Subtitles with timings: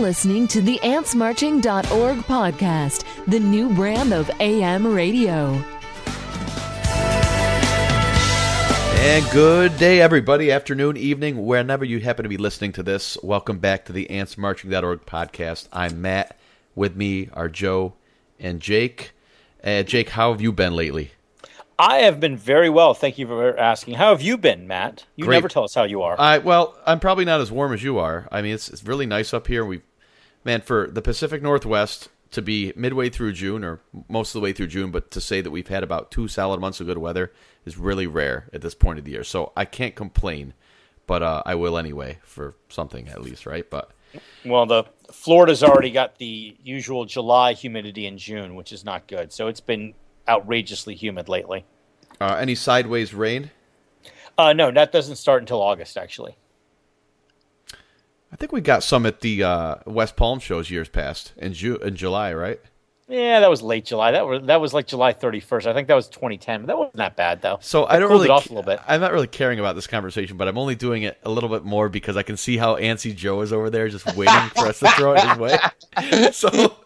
[0.00, 5.62] listening to the AntsMarching.org podcast, the new brand of AM radio.
[9.02, 10.50] And good day, everybody.
[10.50, 13.16] Afternoon, evening, whenever you happen to be listening to this.
[13.22, 15.68] Welcome back to the AntsMarching.org podcast.
[15.72, 16.38] I'm Matt.
[16.74, 17.94] With me are Joe
[18.38, 19.12] and Jake.
[19.62, 21.12] Uh, Jake, how have you been lately?
[21.78, 22.92] I have been very well.
[22.92, 23.94] Thank you for asking.
[23.94, 25.06] How have you been, Matt?
[25.16, 25.36] You Great.
[25.36, 26.20] never tell us how you are.
[26.20, 28.28] I well, I'm probably not as warm as you are.
[28.30, 29.64] I mean, it's it's really nice up here.
[29.64, 29.80] We,
[30.44, 34.52] man, for the Pacific Northwest to be midway through June or most of the way
[34.52, 37.32] through June, but to say that we've had about two solid months of good weather
[37.64, 39.24] is really rare at this point of the year.
[39.24, 40.54] So I can't complain,
[41.06, 43.68] but uh, I will anyway for something at least, right?
[43.68, 43.90] But
[44.44, 49.32] well, the Florida's already got the usual July humidity in June, which is not good.
[49.32, 49.94] So it's been
[50.28, 51.64] outrageously humid lately.
[52.20, 53.50] Uh, any sideways rain?
[54.38, 56.36] Uh, no, that doesn't start until August, actually.
[58.32, 61.76] I think we got some at the uh, West Palm shows years past in, Ju-
[61.78, 62.60] in July, right?
[63.08, 64.12] Yeah, that was late July.
[64.12, 65.66] That was that was like July 31st.
[65.66, 66.60] I think that was 2010.
[66.60, 67.58] But that wasn't that bad though.
[67.60, 68.78] So I don't really it off a little bit.
[68.86, 71.64] I'm not really caring about this conversation, but I'm only doing it a little bit
[71.64, 74.78] more because I can see how antsy Joe is over there, just waiting for us
[74.78, 75.58] to throw it his way.
[76.32, 76.76] So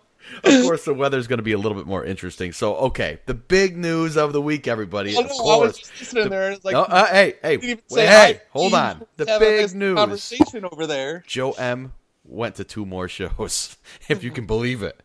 [0.43, 2.53] of course the weather's going to be a little bit more interesting.
[2.53, 5.15] So okay, the big news of the week, everybody.
[5.17, 6.47] Oh, no, I was just listening the- there.
[6.47, 8.41] And it's like, No, uh, hey, hey, wait, say hey, hi.
[8.51, 9.05] hold on.
[9.17, 9.97] The big news.
[9.97, 11.23] Conversation over there.
[11.27, 11.93] Joe M
[12.25, 13.77] went to two more shows,
[14.09, 15.01] if you can believe it.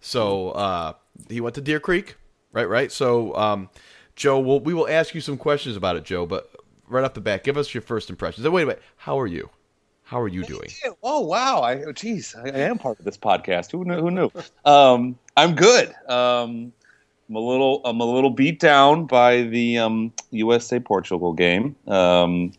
[0.00, 0.92] So uh,
[1.28, 2.16] he went to Deer Creek,
[2.52, 2.68] right?
[2.68, 2.92] Right.
[2.92, 3.70] So um,
[4.16, 6.26] Joe, we'll, we will ask you some questions about it, Joe.
[6.26, 6.50] But
[6.86, 8.48] right off the bat, give us your first impressions.
[8.48, 9.50] Wait, wait, how are you?
[10.14, 10.68] How are you doing?
[10.84, 11.62] Yeah, Oh wow!
[11.62, 13.72] I jeez, I, I am part of this podcast.
[13.72, 14.00] Who knew?
[14.00, 14.30] Who knew?
[14.64, 15.88] Um, I'm good.
[16.08, 16.72] Um,
[17.28, 17.80] I'm a little.
[17.84, 21.74] I'm a little beat down by the um, USA Portugal game.
[21.88, 22.52] Um,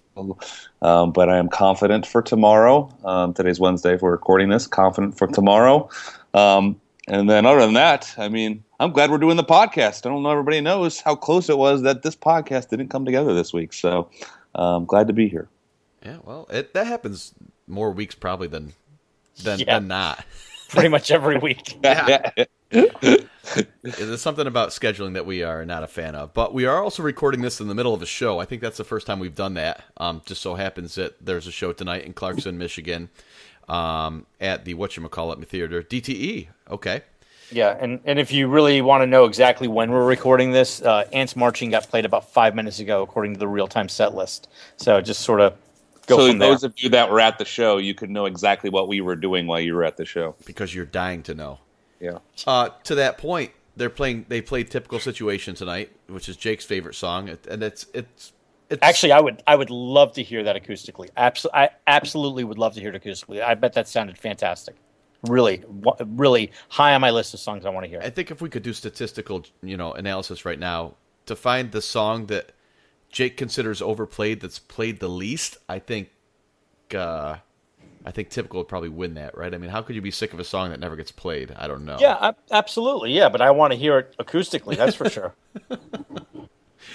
[0.81, 2.94] um, but I am confident for tomorrow.
[3.06, 3.94] Um, today's Wednesday.
[3.94, 5.89] If we're recording this, confident for tomorrow.
[6.33, 10.05] Um, and then other than that, I mean, I'm glad we're doing the podcast.
[10.05, 13.33] I don't know everybody knows how close it was that this podcast didn't come together
[13.33, 13.72] this week.
[13.72, 14.10] So
[14.55, 15.48] I'm glad to be here.
[16.05, 17.33] Yeah, well, it, that happens
[17.67, 18.73] more weeks probably than
[19.43, 19.80] than, Yeah.
[19.80, 20.23] than not.
[20.70, 21.77] Pretty much every week.
[21.83, 22.32] Yeah.
[23.83, 26.33] There's something about scheduling that we are not a fan of.
[26.33, 28.39] But we are also recording this in the middle of a show.
[28.39, 29.83] I think that's the first time we've done that.
[29.98, 33.10] Um, just so happens that there's a show tonight in Clarkston, Michigan,
[33.70, 36.48] um, at the whatchamacallit theater, DTE.
[36.70, 37.04] Okay.
[37.52, 41.08] Yeah, and, and if you really want to know exactly when we're recording this, uh,
[41.14, 44.49] Ants Marching got played about five minutes ago, according to the real time set list.
[44.77, 45.54] So just sort of
[46.08, 46.49] so from there.
[46.49, 49.16] those of you that were at the show, you could know exactly what we were
[49.16, 50.36] doing while you were at the show.
[50.45, 51.60] Because you're dying to know.
[51.99, 52.20] Yeah.
[52.45, 54.26] Uh, to that point, they're playing.
[54.27, 58.33] They played "Typical Situation" tonight, which is Jake's favorite song, and it's it's
[58.70, 61.10] it's Actually, I would I would love to hear that acoustically.
[61.17, 63.43] Abso- I absolutely would love to hear it acoustically.
[63.43, 64.76] I bet that sounded fantastic.
[65.23, 65.64] Really,
[66.05, 67.99] really high on my list of songs I want to hear.
[68.02, 70.95] I think if we could do statistical, you know, analysis right now
[71.26, 72.52] to find the song that
[73.15, 76.09] Jake considers overplayed that's played the least, I think
[76.93, 77.37] uh
[78.03, 79.53] I think typical would probably win that, right?
[79.53, 81.52] I mean, how could you be sick of a song that never gets played?
[81.58, 81.98] I don't know.
[81.98, 83.14] Yeah, ab- absolutely.
[83.14, 84.75] Yeah, but I want to hear it acoustically.
[84.75, 85.33] That's for sure.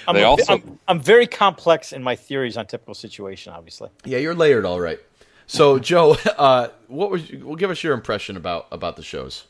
[0.06, 3.54] I'm, They a- also- I'm, I'm very complex in my theories on typical situation.
[3.54, 5.00] Obviously, Yeah, you're layered all right.
[5.47, 9.47] So, Joe, uh what was well give us your impression about about the shows.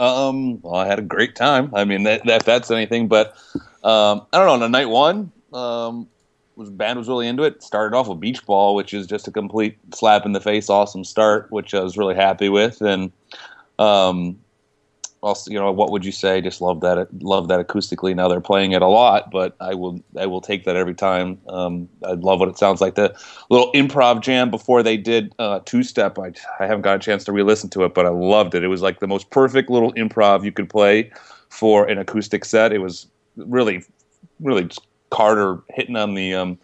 [0.00, 1.70] Um, well, I had a great time.
[1.72, 3.36] I mean, that, that that's anything, but
[3.84, 4.54] um, I don't know.
[4.54, 6.08] On the night one, um,
[6.56, 7.62] was band was really into it.
[7.62, 11.04] Started off with Beach Ball, which is just a complete slap in the face, awesome
[11.04, 12.80] start, which I was really happy with.
[12.80, 13.12] And
[13.78, 14.38] um,
[15.22, 16.40] also, you know, what would you say?
[16.40, 17.08] Just love that.
[17.22, 18.14] Love that acoustically.
[18.14, 21.40] Now they're playing it a lot, but I will I will take that every time.
[21.48, 22.94] Um, I love what it sounds like.
[22.94, 23.16] The
[23.50, 26.18] little improv jam before they did uh, two step.
[26.18, 28.62] I I haven't got a chance to re-listen to it, but I loved it.
[28.62, 31.10] It was like the most perfect little improv you could play
[31.48, 32.72] for an acoustic set.
[32.72, 33.82] It was really,
[34.40, 34.68] really
[35.14, 36.58] Carter hitting on the um,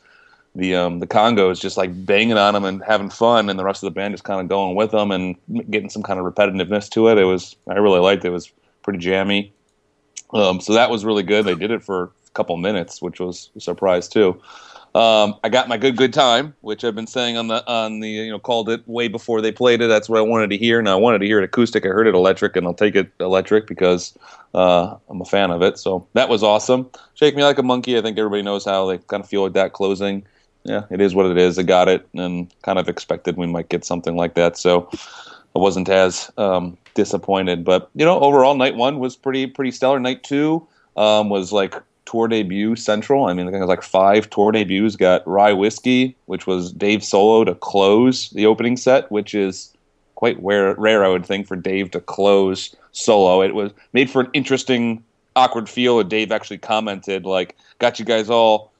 [0.56, 3.84] the um, the congas, just like banging on them and having fun, and the rest
[3.84, 5.36] of the band just kind of going with them and
[5.70, 7.18] getting some kind of repetitiveness to it.
[7.18, 8.28] It was I really liked it.
[8.28, 8.50] It was
[8.82, 9.52] pretty jammy.
[10.32, 11.44] Um, so that was really good.
[11.44, 14.40] They did it for couple minutes, which was a surprise too.
[14.92, 18.08] Um, I got my good good time, which I've been saying on the on the
[18.08, 19.86] you know called it way before they played it.
[19.86, 20.80] That's what I wanted to hear.
[20.80, 21.84] and I wanted to hear it acoustic.
[21.84, 24.18] I heard it electric, and I'll take it electric because
[24.52, 25.78] uh, I'm a fan of it.
[25.78, 26.90] So that was awesome.
[27.14, 27.96] Shake me like a monkey.
[27.96, 30.26] I think everybody knows how they kind of feel like that closing.
[30.64, 31.56] Yeah, it is what it is.
[31.56, 34.58] I got it, and kind of expected we might get something like that.
[34.58, 34.90] So
[35.54, 37.64] I wasn't as um, disappointed.
[37.64, 40.00] But you know, overall, night one was pretty pretty stellar.
[40.00, 40.66] Night two
[40.96, 41.74] um, was like
[42.10, 43.26] tour debut central.
[43.26, 44.96] I mean, it was like five tour debuts.
[44.96, 49.72] Got Rye Whiskey, which was Dave Solo to close the opening set, which is
[50.16, 53.42] quite rare, rare, I would think, for Dave to close solo.
[53.42, 55.04] It was made for an interesting,
[55.36, 56.00] awkward feel.
[56.00, 58.72] And Dave actually commented, like, got you guys all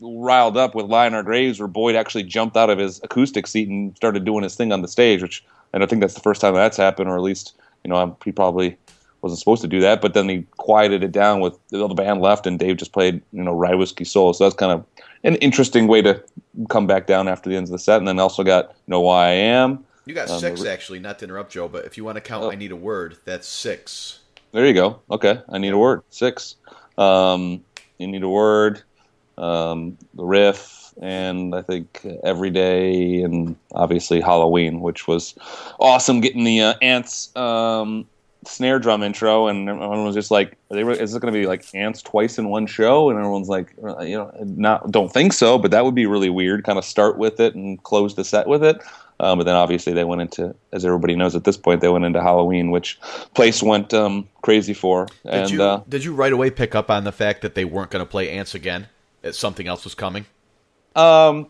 [0.00, 3.96] riled up with Our Graves, where Boyd actually jumped out of his acoustic seat and
[3.96, 6.54] started doing his thing on the stage, which and I think that's the first time
[6.54, 8.76] that's happened, or at least, you know, he probably
[9.24, 10.00] wasn't supposed to do that.
[10.00, 13.42] But then he quieted it down with the band left, and Dave just played, you
[13.42, 14.32] know, Rye Whiskey Soul.
[14.34, 14.84] So that's kind of
[15.24, 16.22] an interesting way to
[16.68, 17.98] come back down after the end of the set.
[17.98, 19.84] And then also got, you know, Why I Am.
[20.06, 22.44] You got Um, six, actually, not to interrupt, Joe, but if you want to count
[22.44, 22.50] Oh.
[22.50, 24.20] I Need a Word, that's six.
[24.52, 25.00] There you go.
[25.10, 26.02] Okay, I need a word.
[26.10, 26.54] Six.
[26.96, 27.64] Um,
[27.98, 28.82] you need a word.
[29.36, 35.34] Um, the riff, and I think every day, and obviously Halloween, which was
[35.80, 36.20] awesome.
[36.20, 38.06] Getting the uh, ants um,
[38.46, 41.46] snare drum intro, and everyone was just like, "Are they, "Is this going to be
[41.46, 45.32] like ants twice in one show?" And everyone's like, uh, "You know, not don't think
[45.32, 48.24] so, but that would be really weird." Kind of start with it and close the
[48.24, 48.80] set with it.
[49.20, 52.04] Um, but then obviously they went into, as everybody knows at this point, they went
[52.04, 52.98] into Halloween, which
[53.34, 55.06] place went um, crazy for.
[55.24, 57.64] Did And you uh, did you right away pick up on the fact that they
[57.64, 58.88] weren't going to play Ants again?
[59.22, 60.26] That something else was coming?
[60.96, 61.48] um,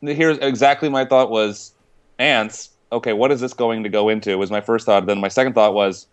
[0.00, 1.72] here's exactly my thought was
[2.18, 2.70] ants.
[2.92, 4.36] Okay, what is this going to go into?
[4.36, 5.06] Was my first thought.
[5.06, 6.06] Then my second thought was,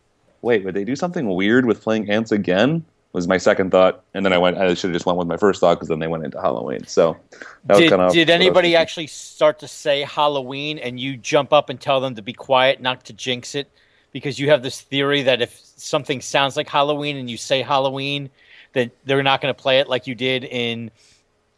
[0.48, 2.84] wait, would they do something weird with playing ants again?
[3.12, 4.58] Was my second thought, and then I went.
[4.58, 6.86] I should have just went with my first thought because then they went into Halloween.
[6.86, 7.18] So
[7.66, 11.52] that was Did, kind of did anybody actually start to say Halloween and you jump
[11.52, 13.72] up and tell them to be quiet, not to jinx it?
[14.12, 18.30] Because you have this theory that if something sounds like Halloween and you say Halloween,
[18.74, 20.92] that they're not going to play it like you did in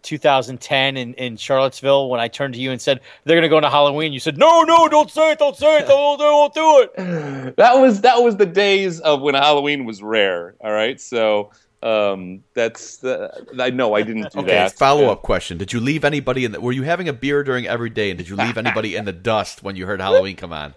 [0.04, 3.57] 2010 in, in Charlottesville when I turned to you and said, they're going to go
[3.57, 4.13] into Halloween.
[4.13, 6.81] You said, no, no, don't say it, don't say it, they won't, they won't do
[6.81, 7.56] it.
[7.57, 10.56] that was that was the days of when Halloween was rare.
[10.62, 11.51] All right, so
[11.84, 14.74] um, that's the, I know I didn't do Okay, that.
[14.74, 15.57] follow up question.
[15.57, 18.18] Did you leave anybody in the were you having a beer during every day and
[18.18, 20.74] did you leave anybody in the dust when you heard Halloween come on?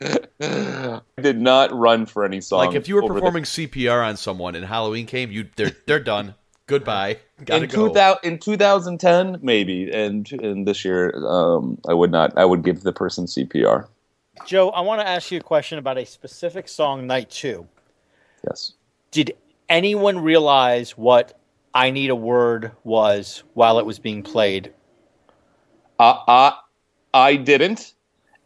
[0.40, 2.66] I did not run for any song.
[2.66, 5.72] Like if you were over the- performing CPR on someone and Halloween came, you they're
[5.86, 6.34] they're done.
[6.66, 7.18] Goodbye.
[7.44, 7.88] Gotta in go.
[7.88, 12.82] 2000, in 2010 maybe and and this year um, I would not I would give
[12.82, 13.86] the person CPR
[14.46, 17.66] Joe, I want to ask you a question about a specific song, Night 2.
[18.46, 18.72] yes
[19.10, 19.36] Did
[19.68, 21.38] anyone realize what
[21.74, 24.72] I Need a Word was while it was being played?
[25.98, 26.58] uh, I
[27.12, 27.92] I didn't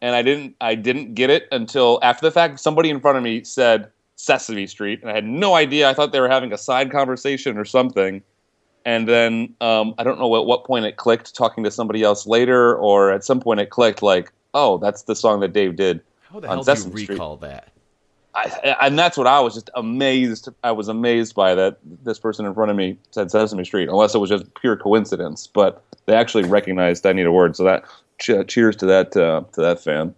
[0.01, 3.23] and I didn't I didn't get it until after the fact somebody in front of
[3.23, 6.57] me said Sesame Street and I had no idea I thought they were having a
[6.57, 8.21] side conversation or something
[8.83, 12.27] and then um, I don't know at what point it clicked talking to somebody else
[12.27, 16.01] later or at some point it clicked like oh that's the song that Dave did
[16.31, 17.09] How the hell do you Sesame Street.
[17.11, 17.69] recall that?
[18.35, 20.49] I, and that's what I was just amazed.
[20.63, 21.77] I was amazed by that.
[22.03, 25.47] This person in front of me said Sesame Street, unless it was just pure coincidence.
[25.47, 27.55] But they actually recognized I need a word.
[27.55, 27.85] So that
[28.19, 30.13] cheers to that uh, to that fan.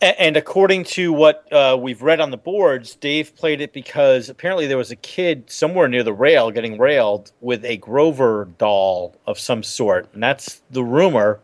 [0.00, 4.28] A- And according to what uh, we've read on the boards, Dave played it because
[4.28, 9.16] apparently there was a kid somewhere near the rail getting railed with a Grover doll
[9.26, 10.08] of some sort.
[10.14, 11.40] And that's the rumor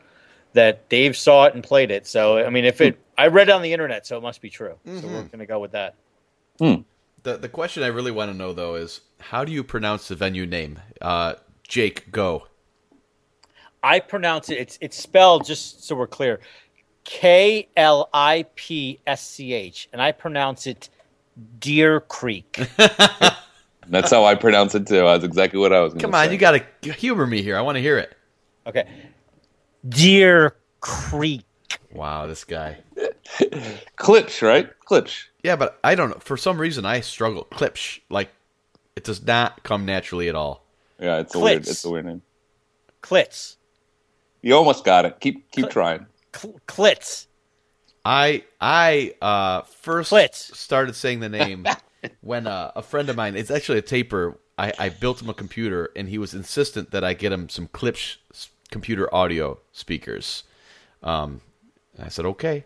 [0.53, 2.07] that Dave saw it and played it.
[2.07, 4.51] So, I mean, if it, I read it on the internet, so it must be
[4.51, 4.77] true.
[4.85, 5.95] So we're going to go with that.
[6.61, 10.15] The the question I really want to know though is how do you pronounce the
[10.15, 10.79] venue name?
[11.01, 11.35] Uh,
[11.67, 12.47] Jake, go.
[13.83, 16.41] I pronounce it, it's, it's spelled, just so we're clear,
[17.05, 19.89] K L I P S C H.
[19.93, 20.89] And I pronounce it
[21.59, 22.61] Deer Creek.
[23.87, 25.03] That's how I pronounce it too.
[25.03, 25.93] That's exactly what I was.
[25.93, 26.33] Gonna Come on, say.
[26.33, 27.57] you got to humor me here.
[27.57, 28.17] I want to hear it.
[28.67, 28.89] Okay.
[29.89, 31.45] Deer Creek.
[31.93, 32.79] Wow, this guy.
[33.97, 34.71] Klipsch, right?
[34.89, 35.25] Klipsch.
[35.43, 36.19] Yeah, but I don't know.
[36.19, 37.47] For some reason, I struggle.
[37.51, 38.31] Klipsch, like
[38.97, 40.65] it does not come naturally at all.
[40.99, 41.67] Yeah, it's a weird.
[41.69, 42.23] It's a weird name.
[43.03, 43.57] Klitz.
[44.41, 45.21] You almost got it.
[45.21, 46.07] Keep keep trying.
[46.35, 47.27] Cl- Klitz.
[48.05, 50.55] I I uh, first Klitz.
[50.55, 51.67] started saying the name
[52.21, 53.37] when uh, a friend of mine.
[53.37, 54.39] It's actually a taper.
[54.57, 57.67] I, I built him a computer, and he was insistent that I get him some
[57.69, 58.19] Klipsch
[58.71, 60.45] computer audio speakers.
[61.03, 61.41] Um,
[61.97, 62.65] and I said okay,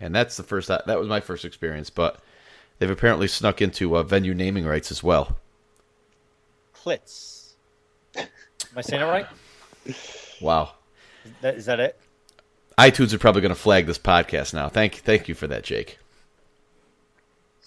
[0.00, 0.68] and that's the first.
[0.68, 1.90] That was my first experience.
[1.90, 2.20] But
[2.78, 5.36] they've apparently snuck into uh, venue naming rights as well.
[6.74, 7.54] Klitz.
[8.16, 8.28] Am
[8.76, 9.26] I saying it right?
[10.40, 10.72] Wow.
[11.24, 11.98] Is that, is that it?
[12.78, 14.68] iTunes are probably going to flag this podcast now.
[14.68, 15.98] Thank thank you for that, Jake.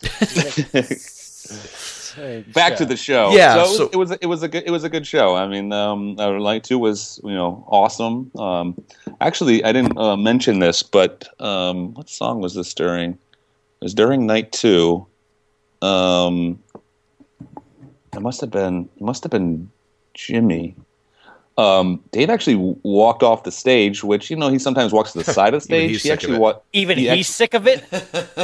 [2.54, 3.32] Back to the show.
[3.32, 5.06] Yeah, so, so- it, was, it was it was a good it was a good
[5.06, 5.36] show.
[5.36, 8.32] I mean, um, uh, Light Two was you know awesome.
[8.38, 8.82] Um,
[9.22, 13.12] actually, I didn't uh, mention this, but um, what song was this during?
[13.12, 13.18] It
[13.82, 15.06] was during Night Two.
[15.82, 16.60] Um,
[18.14, 19.70] it must have been it must have been
[20.16, 20.76] Jimmy.
[21.58, 25.24] Um, Dave actually walked off the stage, which you know he sometimes walks to the
[25.34, 25.90] side of the Even stage.
[25.92, 26.42] he's he sick actually of it.
[26.42, 27.84] wa- Even he he's sick of it.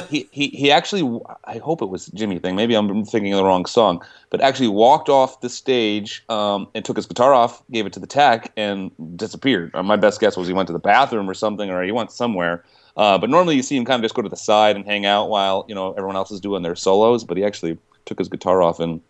[0.09, 2.55] he, he he actually I hope it was a Jimmy thing.
[2.55, 6.83] Maybe I'm thinking of the wrong song, but actually walked off the stage um, and
[6.83, 9.71] took his guitar off, gave it to the tech, and disappeared.
[9.75, 12.11] Uh, my best guess was he went to the bathroom or something, or he went
[12.11, 12.63] somewhere.
[12.97, 15.05] Uh, but normally you see him kind of just go to the side and hang
[15.05, 17.23] out while you know everyone else is doing their solos.
[17.23, 19.01] But he actually took his guitar off and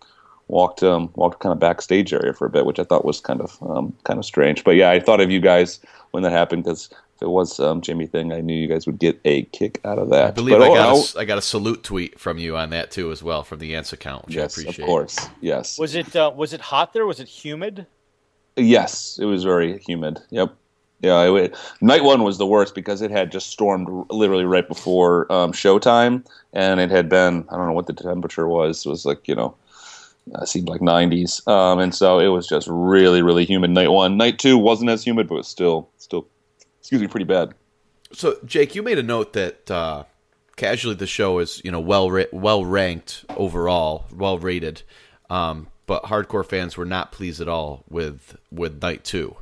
[0.53, 3.41] walked um, walked kind of backstage area for a bit, which I thought was kind
[3.41, 4.63] of um, kind of strange.
[4.63, 5.79] But yeah, I thought of you guys
[6.11, 8.99] when that happened because if it was um, Jimmy thing, I knew you guys would
[8.99, 10.27] get a kick out of that.
[10.27, 12.37] I believe But, I oh, got, a oh, s- I got a salute tweet from
[12.37, 14.83] you on that too as well from the Ants account, which yes, I appreciate.
[14.83, 17.05] of course, yes, Was it uh, was it hot there?
[17.05, 17.85] Was it humid?
[18.55, 19.17] yes.
[19.21, 20.19] It was very humid.
[20.29, 20.53] Yep.
[21.01, 24.67] Yeah, it, it- night one was the worst because it had just stormed literally right
[24.67, 28.85] before um, showtime, and it had been I don't know what the temperature was.
[28.85, 29.55] It was like you know,
[30.33, 33.71] uh, seemed like 90s, um, and so it was just really really humid.
[33.71, 36.27] Night one, night two wasn't as humid, but it was still still
[36.79, 37.53] excuse me pretty bad.
[38.13, 40.03] So, Jake, you made a note that uh,
[40.55, 44.83] casually the show is you know well ra- well ranked overall, well rated,
[45.29, 49.35] um, but hardcore fans were not pleased at all with with night two.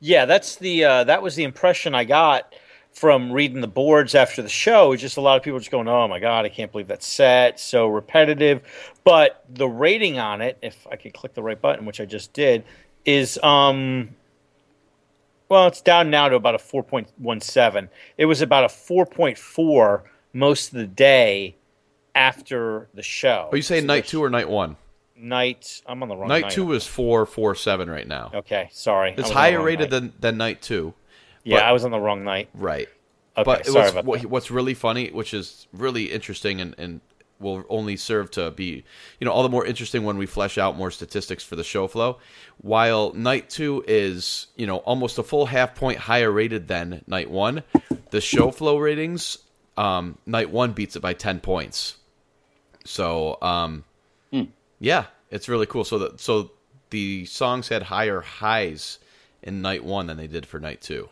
[0.00, 2.54] Yeah, that's the uh, that was the impression I got
[2.92, 4.94] from reading the boards after the show.
[4.96, 7.58] Just a lot of people just going, "Oh my god, I can't believe that set
[7.60, 8.62] so repetitive."
[9.04, 12.32] But the rating on it, if I could click the right button, which I just
[12.32, 12.64] did,
[13.04, 14.10] is um,
[15.48, 17.88] well, it's down now to about a four point one seven.
[18.18, 21.56] It was about a four point four most of the day
[22.14, 23.48] after the show.
[23.50, 24.76] Are you saying So night two or night one?
[25.16, 25.82] night?
[25.86, 26.52] I'm on the wrong Night night.
[26.52, 28.30] two is four four seven right now.
[28.34, 29.10] Okay, sorry.
[29.10, 30.00] It's was on the higher rated night.
[30.00, 30.94] than than night two.
[31.44, 32.48] Yeah, but- I was on the wrong night.
[32.54, 32.88] Right.
[33.36, 34.28] Okay, but sorry what's, about what, that.
[34.28, 37.00] what's really funny, which is really interesting and, and
[37.38, 38.84] will only serve to be,
[39.18, 41.86] you know, all the more interesting when we flesh out more statistics for the show
[41.86, 42.18] flow.
[42.58, 47.30] While night two is, you know, almost a full half point higher rated than night
[47.30, 47.62] one,
[48.10, 49.38] the show flow ratings,
[49.76, 51.96] um, night one beats it by 10 points.
[52.84, 53.84] So, um,
[54.78, 55.84] yeah, it's really cool.
[55.84, 56.50] So that, so
[56.90, 58.98] the songs had higher highs
[59.42, 61.08] in night one than they did for night two.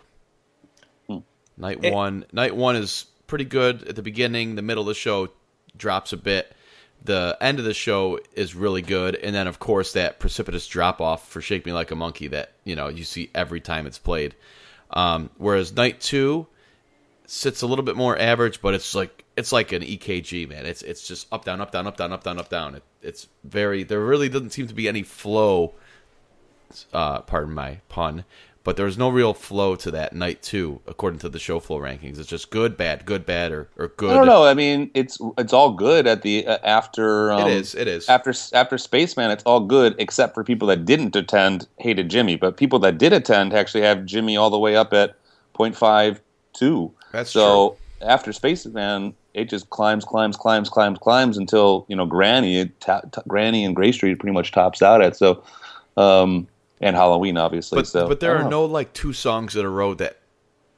[1.59, 4.55] Night It- one, night one is pretty good at the beginning.
[4.55, 5.29] The middle of the show
[5.77, 6.53] drops a bit.
[7.05, 11.01] The end of the show is really good, and then of course that precipitous drop
[11.01, 13.99] off for "Shake Me Like a Monkey" that you know you see every time it's
[13.99, 14.35] played.
[14.91, 16.47] Um, whereas night two
[17.27, 20.67] sits a little bit more average, but it's like it's like an EKG, man.
[20.67, 22.75] It's it's just up down up down up down up down up down.
[22.75, 25.75] It, it's very there really doesn't seem to be any flow.
[26.93, 28.25] Uh, pardon my pun,
[28.69, 32.19] but there's no real flow to that night two, according to the show flow rankings.
[32.19, 34.11] It's just good, bad, good, bad, or or good.
[34.11, 34.45] I don't know.
[34.45, 37.33] I mean, it's it's all good at the uh, after.
[37.33, 37.75] Um, It is.
[37.75, 38.07] It is.
[38.11, 39.31] after after Spaceman.
[39.31, 43.15] It's all good except for people that didn't attend hated Jimmy, but people that did
[43.15, 45.17] attend actually have Jimmy all the way up at
[45.55, 46.93] 0.52.
[47.11, 52.71] That's so after Spaceman, it just climbs, climbs, climbs, climbs, climbs until you know Granny,
[52.81, 55.17] ta- t- Granny and Grey Street pretty much tops out at.
[55.17, 55.43] So,
[55.97, 56.47] um,
[56.81, 57.77] and Halloween obviously.
[57.79, 58.51] but so but there are know.
[58.51, 60.19] no like two songs in a row that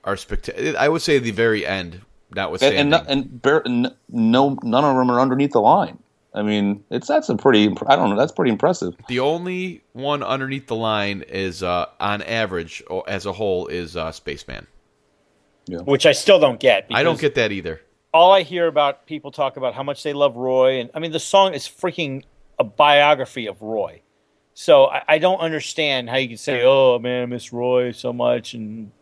[0.04, 0.78] are spectacular.
[0.78, 2.02] I would say the very end, and
[2.36, 2.80] notwithstanding.
[2.80, 5.98] and, no- and bar- n- no none of them are underneath the line.
[6.32, 7.64] I mean, it's that's a pretty.
[7.64, 8.16] imp- I don't know.
[8.16, 8.94] That's pretty impressive.
[9.08, 14.12] The only one underneath the line is, uh, on average, as a whole, is uh,
[14.12, 14.68] Spaceman.
[15.66, 16.86] which I still don't get.
[16.92, 17.80] I don't get that either.
[18.14, 21.12] all I hear about people talk about how much they love Roy, and I mean
[21.12, 22.22] the song is freaking
[22.58, 24.00] a biography of Roy.
[24.60, 28.12] So I, I don't understand how you can say, "Oh man, I miss Roy so
[28.12, 28.92] much," and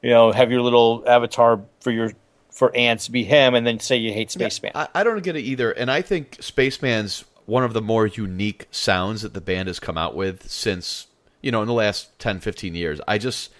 [0.00, 2.12] you know, have your little avatar for your
[2.50, 4.72] for ants be him, and then say you hate Spaceman.
[4.74, 8.66] I, I don't get it either, and I think Spaceman's one of the more unique
[8.70, 11.08] sounds that the band has come out with since
[11.42, 12.98] you know in the last 10, 15 years.
[13.06, 13.52] I just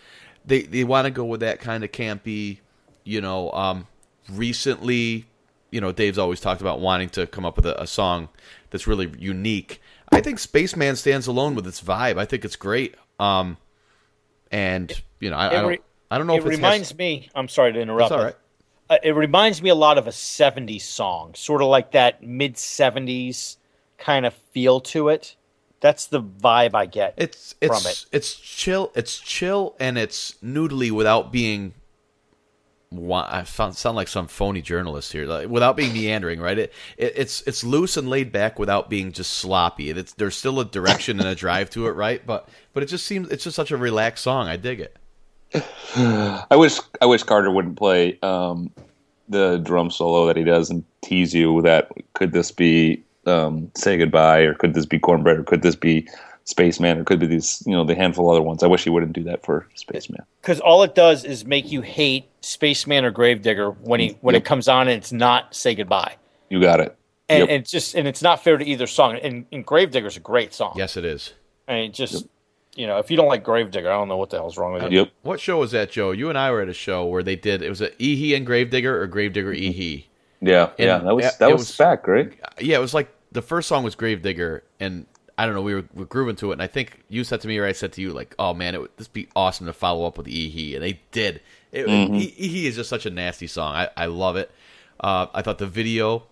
[0.46, 2.60] they they want to go with that kind of campy,
[3.04, 3.50] you know.
[3.50, 3.86] Um,
[4.30, 5.26] recently,
[5.70, 8.30] you know, Dave's always talked about wanting to come up with a, a song
[8.70, 9.82] that's really unique.
[10.14, 12.18] I think Spaceman stands alone with its vibe.
[12.18, 12.94] I think it's great.
[13.18, 13.56] Um,
[14.50, 15.80] and you know, I, I don't,
[16.10, 17.28] I don't know it if it's reminds me.
[17.34, 18.10] I'm sorry to interrupt.
[18.10, 18.36] That's all right.
[18.90, 22.54] uh, it reminds me a lot of a 70s song, sort of like that mid
[22.54, 23.56] 70s
[23.98, 25.36] kind of feel to it.
[25.80, 27.14] That's the vibe I get.
[27.16, 28.08] It's from it's it.
[28.12, 28.90] it's chill.
[28.94, 31.74] It's chill and it's noodly without being.
[32.96, 35.26] Wa- I found, sound like some phony journalist here.
[35.26, 36.58] Like, without being meandering, right?
[36.58, 39.90] It, it it's it's loose and laid back without being just sloppy.
[39.90, 42.24] It's there's still a direction and a drive to it, right?
[42.26, 44.48] But but it just seems it's just such a relaxed song.
[44.48, 44.96] I dig it.
[45.96, 48.70] I wish I wish Carter wouldn't play um,
[49.28, 53.96] the drum solo that he does and tease you that could this be um, say
[53.96, 56.08] goodbye or could this be cornbread or could this be
[56.44, 56.98] Spaceman.
[56.98, 58.62] It could be these, you know, the handful of other ones.
[58.62, 60.22] I wish he wouldn't do that for Spaceman.
[60.42, 64.42] Because all it does is make you hate Spaceman or Gravedigger when he when Yep.
[64.42, 66.16] it comes on and it's not say goodbye.
[66.50, 66.96] You got it.
[67.30, 67.48] And, Yep.
[67.48, 69.16] and it's just and it's not fair to either song.
[69.16, 70.74] And, and Gravedigger's a great song.
[70.76, 71.32] Yes, it is.
[71.66, 72.26] I mean, just
[72.76, 74.82] you know, if you don't like Gravedigger, I don't know what the hell's wrong with
[74.82, 74.98] uh, you.
[75.00, 75.10] Yep.
[75.22, 76.10] What show was that, Joe?
[76.10, 77.62] You and I were at a show where they did.
[77.62, 79.80] It was a Ehe and Gravedigger or Gravedigger mm-hmm.
[79.80, 80.04] Ehe.
[80.42, 80.70] Yeah.
[80.78, 80.98] And yeah.
[80.98, 82.32] That was that was, was- back, right?
[82.60, 85.62] Yeah, it was like the first song was Gravedigger, and I don't know.
[85.62, 87.66] We were, we were grooving to it, and I think you said to me or
[87.66, 90.16] I said to you like, "Oh man, it would this be awesome to follow up
[90.16, 91.40] with Ehe," and they did.
[91.72, 93.74] It, E- Ehe is just such a nasty song.
[93.74, 94.50] I, I love it.
[95.00, 96.24] Uh, I thought the video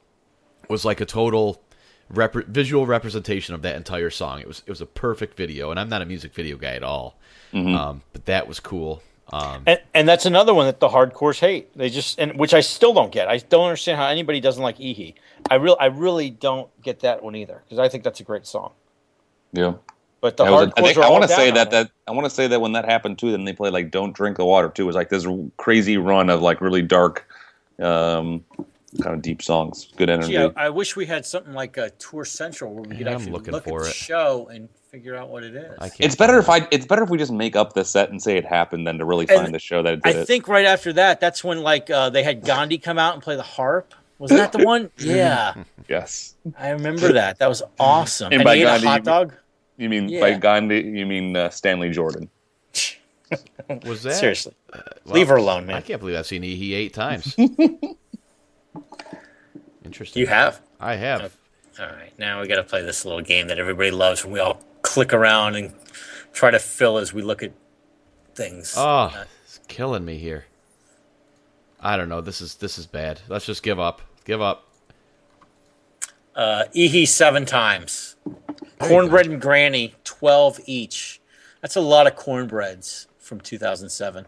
[0.69, 1.61] was like a total
[2.09, 4.39] rep- visual representation of that entire song.
[4.41, 6.85] It was it was a perfect video, and I'm not a music video guy at
[6.85, 7.19] all,
[7.53, 9.03] um, but that was cool.
[9.33, 11.77] Um, And, and that's another one that the hardcores hate.
[11.77, 13.29] They just and which I still don't get.
[13.29, 15.15] I don't understand how anybody doesn't like Ehe.
[15.51, 18.47] I real I really don't get that one either because I think that's a great
[18.47, 18.73] song.
[19.53, 19.75] Yeah.
[20.21, 22.13] But the That was a- hardcores I think I want to say that that I
[22.13, 24.45] want to say that when that happened too, then they played like "Don't Drink the
[24.45, 24.83] Water" too.
[24.85, 27.27] It was like this crazy run of like really dark,
[27.81, 28.45] um,
[29.03, 29.89] kind of deep songs.
[29.97, 30.33] Good energy.
[30.35, 33.09] Gee, I, I wish we had something like a Tour Central where we could Yeah,
[33.09, 35.93] I'm actually looking look at for the show and figure out what it is.
[35.99, 36.69] It's better if I.
[36.71, 39.05] It's better if we just make up the set and say it happened than to
[39.05, 40.27] really And find the show that I did it.
[40.27, 43.35] think right after that, that's when like uh, they had Gandhi come out and play
[43.35, 43.93] the harp.
[44.21, 44.89] Was that the one?
[44.99, 45.55] Yeah,
[45.89, 46.37] yes.
[46.57, 47.41] I remember that.
[47.41, 48.27] That was awesome.
[48.27, 49.35] And And, by he ate Gandhi, a hot you- dog.
[49.77, 50.21] You mean Yeah.
[50.21, 50.81] by Gandhi?
[50.83, 52.29] You mean uh, Stanley Jordan?
[53.85, 55.77] Was that seriously, uh, well, leave her alone, man.
[55.77, 57.35] I can't believe I've seen Ehe eight times.
[59.85, 60.21] Interesting.
[60.21, 60.61] You have.
[60.81, 61.35] I have.
[61.81, 64.41] All right, now we got to play this little game that everybody loves, when we
[64.41, 65.73] all click around and
[66.33, 67.53] try to fill as we look at
[68.35, 68.75] things.
[68.77, 69.11] Oh,
[69.45, 70.45] it's killing me here.
[71.81, 72.21] I don't know.
[72.21, 73.21] This is this is bad.
[73.29, 74.03] Let's just give up.
[74.25, 74.69] Give up.
[76.35, 78.17] Uh, Ehe seven times.
[78.79, 81.21] Cornbread and Granny twelve each.
[81.61, 84.27] That's a lot of cornbreads from 2007.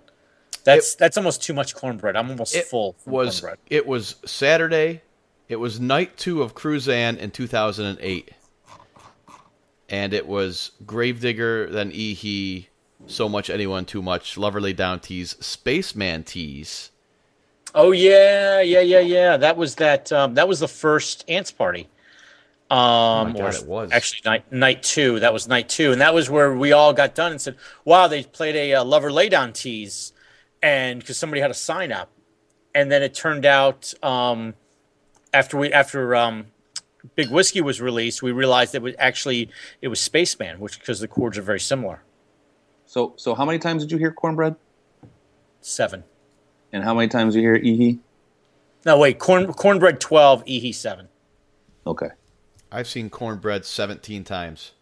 [0.64, 2.16] That's that's almost too much cornbread.
[2.16, 2.94] I'm almost It full.
[3.07, 3.59] Was cornbread.
[3.68, 5.02] it was Saturday.
[5.48, 8.31] It was night two of Cruzan in 2008,
[9.90, 12.66] and it was Gravedigger, then Ehe,
[13.07, 16.90] so much anyone too much, Lover Lay Down tease, Spaceman tease.
[17.74, 19.37] Oh yeah, yeah, yeah, yeah.
[19.37, 20.11] That was that.
[20.12, 21.88] Um, that was the first ants party.
[22.74, 23.92] Um, Oh God, or it was.
[23.92, 25.20] actually night night two.
[25.20, 28.08] That was night two, and that was where we all got done and said, "Wow,
[28.08, 30.12] they played a uh, Lover Lay Down tease,"
[30.62, 32.10] and because somebody had a sign up,
[32.74, 34.54] and then it turned out um,
[35.32, 36.46] after we after um,
[37.14, 41.08] Big Whiskey was released, we realized it was actually it was Spaceman, which because the
[41.08, 42.02] chords are very similar.
[42.87, 44.56] So, so how many times did you hear cornbread?
[45.60, 46.04] Seven.
[46.72, 47.98] And how many times did you hear Ehe?
[48.84, 51.08] No, wait, corn cornbread twelve, Ehe seven.
[51.87, 52.08] Okay,
[52.74, 54.72] I've seen cornbread 17 times.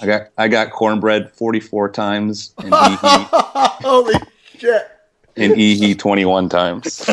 [0.00, 2.96] I got I got cornbread forty four times and Ehe
[3.82, 4.14] Holy
[4.58, 4.88] shit!
[5.36, 7.04] and Ehe twenty one times.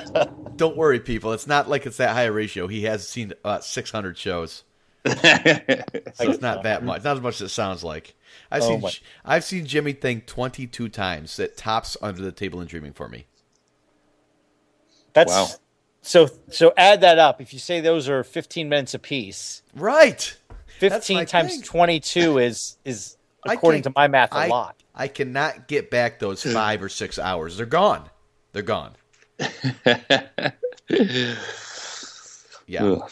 [0.56, 1.32] Don't worry, people.
[1.32, 2.66] It's not like it's that high a ratio.
[2.66, 4.64] He has seen uh, about 600 shows.
[5.04, 5.14] So
[6.30, 7.02] it's not that much.
[7.02, 8.14] Not as much as it sounds like.
[8.50, 8.92] I've Oh seen my-
[9.24, 11.36] I've seen Jimmy think 22 times.
[11.36, 13.26] That tops under the table and dreaming for me.
[15.14, 15.48] That's Wow.
[16.02, 17.40] So so add that up.
[17.40, 20.36] If you say those are 15 minutes apiece, Right.
[20.78, 21.62] 15 times thing.
[21.62, 24.76] 22 is is according to my math a I, lot.
[24.94, 27.56] I cannot get back those five or six hours.
[27.56, 28.10] They're gone.
[28.52, 28.92] They're gone.
[32.66, 32.84] Yeah.
[32.84, 33.10] Ugh.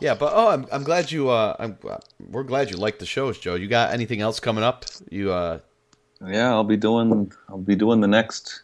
[0.00, 1.30] Yeah, but oh, I'm, I'm glad you.
[1.30, 1.98] Uh, I'm, uh,
[2.30, 3.54] we're glad you like the shows, Joe.
[3.54, 4.84] You got anything else coming up?
[5.10, 5.60] You uh,
[6.26, 7.32] Yeah, I'll be doing.
[7.48, 8.62] I'll be doing the next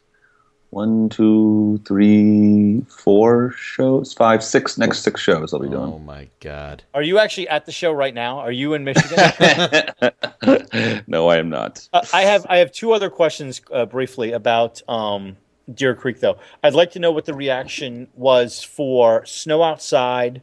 [0.70, 4.76] one, two, three, four shows, five, six.
[4.76, 5.80] Next six shows I'll be doing.
[5.94, 8.38] oh my god, Are you actually at the show right now?
[8.38, 9.16] Are you in Michigan?
[11.06, 11.88] no, I am not.
[11.92, 15.36] Uh, I have I have two other questions uh, briefly about um,
[15.72, 16.38] Deer Creek though.
[16.62, 20.42] I'd like to know what the reaction was for Snow Outside,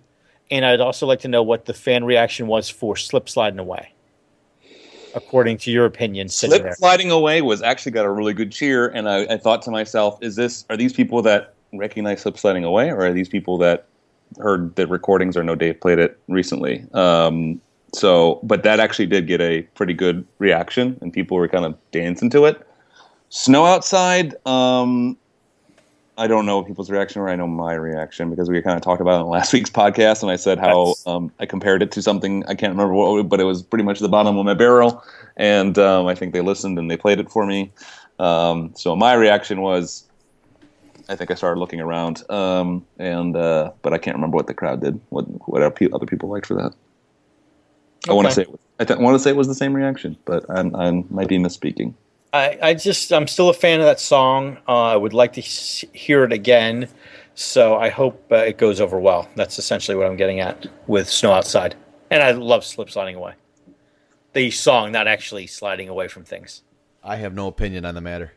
[0.50, 3.92] and I'd also like to know what the fan reaction was for Slip Sliding Away.
[5.16, 9.10] According to your opinion, sitting sliding away was actually got a really good cheer, and
[9.10, 10.66] I, I thought to myself, "Is this?
[10.70, 13.88] Are these people that recognize slip sliding away, or are these people that
[14.40, 17.62] heard the recordings or no Dave played it recently?" Um,
[17.94, 21.78] so, but that actually did get a pretty good reaction, and people were kind of
[21.92, 22.62] dancing to it.
[23.30, 24.36] Snow outside.
[24.46, 25.18] Um,
[26.18, 29.02] I don't know people's reaction, or I know my reaction because we kind of talked
[29.02, 32.02] about it in last week's podcast, and I said how um, I compared it to
[32.02, 35.04] something I can't remember what, but it was pretty much the bottom of my barrel,
[35.36, 37.72] and um, I think they listened and they played it for me.
[38.20, 40.06] Um, so my reaction was,
[41.10, 44.54] I think I started looking around, um, and uh, but I can't remember what the
[44.54, 46.74] crowd did, what what other people liked for that.
[48.08, 49.74] I want to say it was, I th- want to say it was the same
[49.74, 51.94] reaction, but I'm, I might be misspeaking.
[52.36, 54.58] I, I just I'm still a fan of that song.
[54.68, 56.88] Uh, I would like to s- hear it again,
[57.34, 59.30] so I hope uh, it goes over well.
[59.36, 61.76] That's essentially what I'm getting at with Snow Outside,
[62.10, 63.34] and I love Slip Sliding Away.
[64.34, 66.62] The song, not actually sliding away from things.
[67.04, 68.34] I have no opinion on the matter.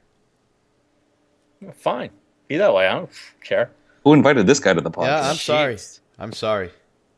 [1.74, 2.10] Fine,
[2.46, 2.86] be that way.
[2.86, 3.10] I don't
[3.42, 3.70] care.
[4.04, 5.06] Who invited this guy to the podcast?
[5.06, 5.78] Yeah, I'm sorry.
[6.18, 6.70] I'm sorry.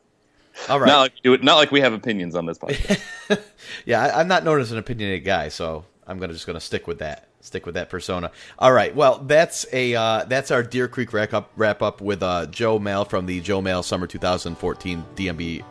[0.69, 0.87] All right.
[0.88, 3.01] Not like, we not like we have opinions on this podcast.
[3.87, 6.87] Yeah, I, I'm not known as an opinionated guy, so I'm gonna just gonna stick
[6.87, 7.29] with that.
[7.40, 8.31] Stick with that persona.
[8.59, 8.94] All right.
[8.94, 12.79] Well, that's a uh, that's our Deer Creek wrap up wrap up with uh, Joe
[12.79, 15.64] Mail from the Joe Mail Summer 2014 DMB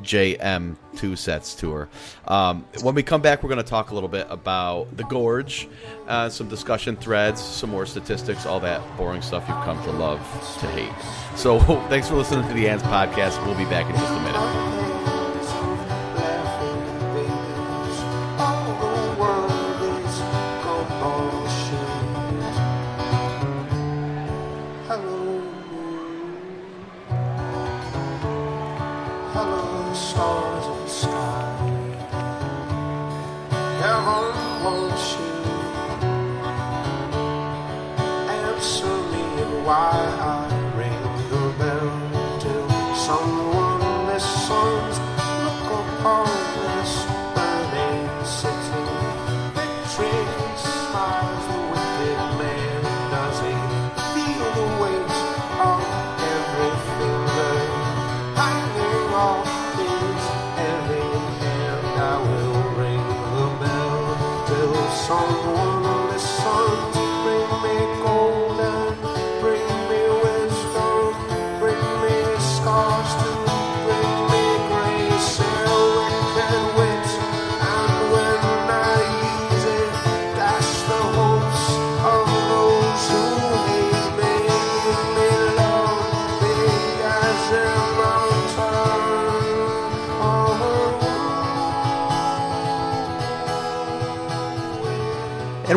[0.00, 1.88] JM two sets tour.
[2.26, 5.68] Um, when we come back, we're going to talk a little bit about the Gorge,
[6.08, 10.18] uh, some discussion threads, some more statistics, all that boring stuff you've come to love
[10.60, 10.92] to hate.
[11.36, 13.44] So thanks for listening to the Ants podcast.
[13.46, 14.91] We'll be back in just a minute.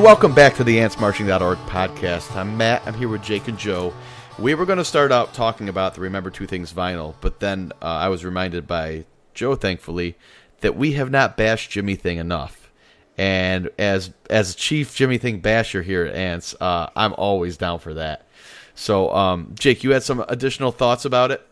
[0.06, 2.36] Welcome back to the AntsMarching.org podcast.
[2.36, 2.84] I'm Matt.
[2.86, 3.92] I'm here with Jake and Joe.
[4.38, 7.72] We were going to start out talking about the Remember Two Things vinyl, but then
[7.82, 10.16] uh, I was reminded by Joe, thankfully,
[10.60, 12.72] that we have not bashed Jimmy Thing enough.
[13.18, 17.96] And as as chief Jimmy Thing basher here at Ants, uh, I'm always down for
[17.96, 18.28] that.
[18.76, 21.44] So, um, Jake, you had some additional thoughts about it?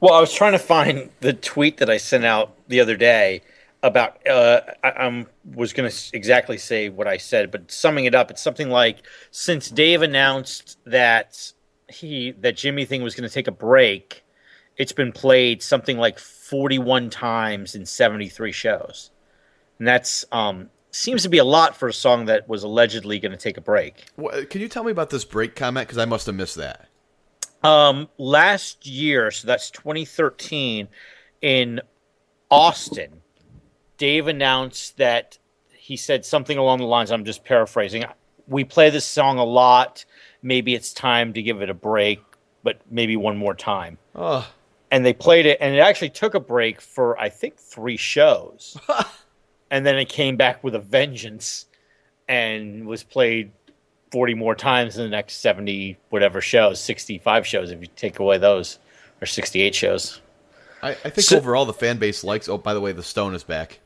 [0.00, 3.42] Well, I was trying to find the tweet that I sent out the other day
[3.82, 4.26] about.
[4.26, 8.30] Uh, I I'm, was going to exactly say what I said, but summing it up,
[8.30, 8.98] it's something like
[9.30, 11.52] since Dave announced that
[11.88, 14.24] he that Jimmy thing was going to take a break,
[14.76, 19.10] it's been played something like 41 times in 73 shows,
[19.78, 23.32] and that's um, seems to be a lot for a song that was allegedly going
[23.32, 24.04] to take a break.
[24.16, 25.88] Wha- Can you tell me about this break comment?
[25.88, 26.88] Because I must have missed that.
[27.64, 30.88] Um, last year, so that's 2013,
[31.40, 31.80] in
[32.50, 33.21] Austin,
[34.02, 35.38] Dave announced that
[35.72, 37.12] he said something along the lines.
[37.12, 38.04] I'm just paraphrasing.
[38.48, 40.04] We play this song a lot.
[40.42, 42.20] Maybe it's time to give it a break,
[42.64, 43.98] but maybe one more time.
[44.16, 44.50] Oh,
[44.90, 48.76] And they played it, and it actually took a break for I think three shows,
[49.70, 51.66] and then it came back with a vengeance,
[52.26, 53.52] and was played
[54.10, 58.36] 40 more times in the next 70 whatever shows 65 shows if you take away
[58.36, 58.80] those
[59.20, 60.20] or 68 shows
[60.82, 62.48] I, I think So- overall the fan base likes.
[62.48, 63.78] Oh, by the way, the Stone is back.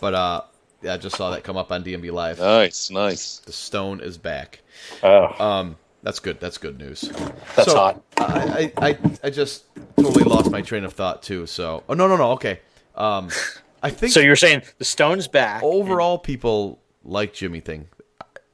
[0.00, 0.42] But uh,
[0.82, 2.38] yeah, I just saw that come up on DMB Live.
[2.38, 3.38] nice, nice.
[3.38, 4.60] The Stone is back.
[5.02, 6.40] oh Um, that's good.
[6.40, 7.02] That's good news.
[7.56, 9.64] that's so, hot I, I, I, I just
[9.96, 11.46] totally lost my train of thought too.
[11.46, 12.32] So, oh no, no, no.
[12.32, 12.60] Okay.
[12.94, 13.28] Um,
[13.82, 17.88] I think so you're saying the stone's back overall people like Jimmy thing.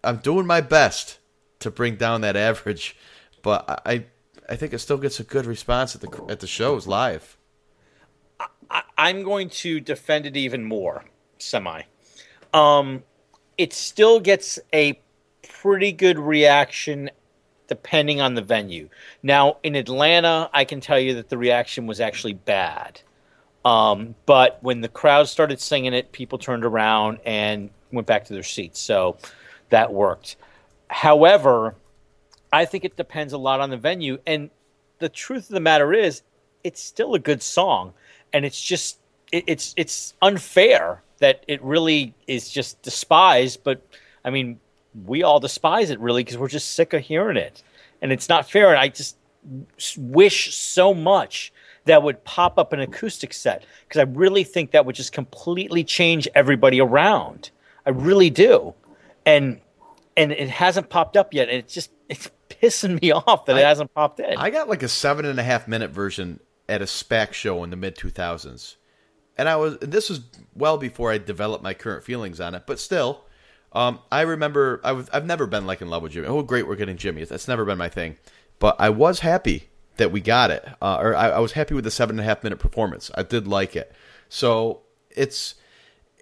[0.02, 1.18] I'm doing my best
[1.60, 2.96] to bring down that average,
[3.42, 4.04] but I,
[4.48, 7.36] I think it still gets a good response at the at the shows live.
[8.70, 11.04] I, i'm going to defend it even more
[11.38, 11.82] semi
[12.54, 13.02] um
[13.58, 15.00] it still gets a
[15.48, 17.10] pretty good reaction
[17.68, 18.88] depending on the venue
[19.22, 23.00] now in atlanta i can tell you that the reaction was actually bad
[23.64, 28.32] Um, but when the crowd started singing it, people turned around and went back to
[28.32, 28.80] their seats.
[28.80, 29.16] So
[29.70, 30.36] that worked.
[30.88, 31.74] However,
[32.52, 34.18] I think it depends a lot on the venue.
[34.26, 34.50] And
[35.00, 36.22] the truth of the matter is,
[36.62, 37.92] it's still a good song,
[38.32, 38.98] and it's just
[39.32, 43.60] it, it's it's unfair that it really is just despised.
[43.64, 43.82] But
[44.24, 44.60] I mean,
[45.04, 47.62] we all despise it really because we're just sick of hearing it,
[48.02, 48.70] and it's not fair.
[48.70, 49.16] And I just
[49.96, 51.52] wish so much
[51.84, 55.84] that would pop up an acoustic set because I really think that would just completely
[55.84, 57.50] change everybody around.
[57.84, 58.74] I really do,
[59.24, 59.60] and
[60.16, 63.64] and it hasn't popped up yet, and it's just it's pissing me off that it
[63.64, 64.36] hasn't popped in.
[64.36, 67.70] I got like a seven and a half minute version at a SPAC show in
[67.70, 68.76] the mid 2000s.
[69.38, 70.20] And I was, this was
[70.54, 73.24] well before I developed my current feelings on it, but still,
[73.72, 76.26] um, I remember I was, I've never been like in love with Jimmy.
[76.26, 77.24] Oh, great, we're getting Jimmy.
[77.24, 78.16] That's never been my thing.
[78.58, 81.84] But I was happy that we got it, uh, or I, I was happy with
[81.84, 83.10] the seven and a half minute performance.
[83.14, 83.92] I did like it.
[84.28, 85.56] So it's,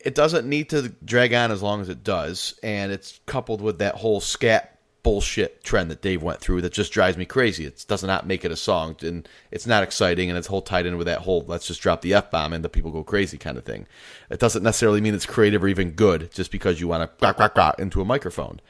[0.04, 3.78] it doesn't need to drag on as long as it does, and it's coupled with
[3.78, 4.73] that whole scat
[5.04, 7.66] bullshit trend that Dave went through that just drives me crazy.
[7.66, 10.86] It does not make it a song, and it's not exciting, and it's whole tied
[10.86, 13.38] in with that whole let's just drop the f bomb and the people go crazy
[13.38, 13.86] kind of thing.
[14.30, 17.36] It doesn't necessarily mean it's creative or even good just because you want to quack
[17.36, 18.60] quack quack into a microphone.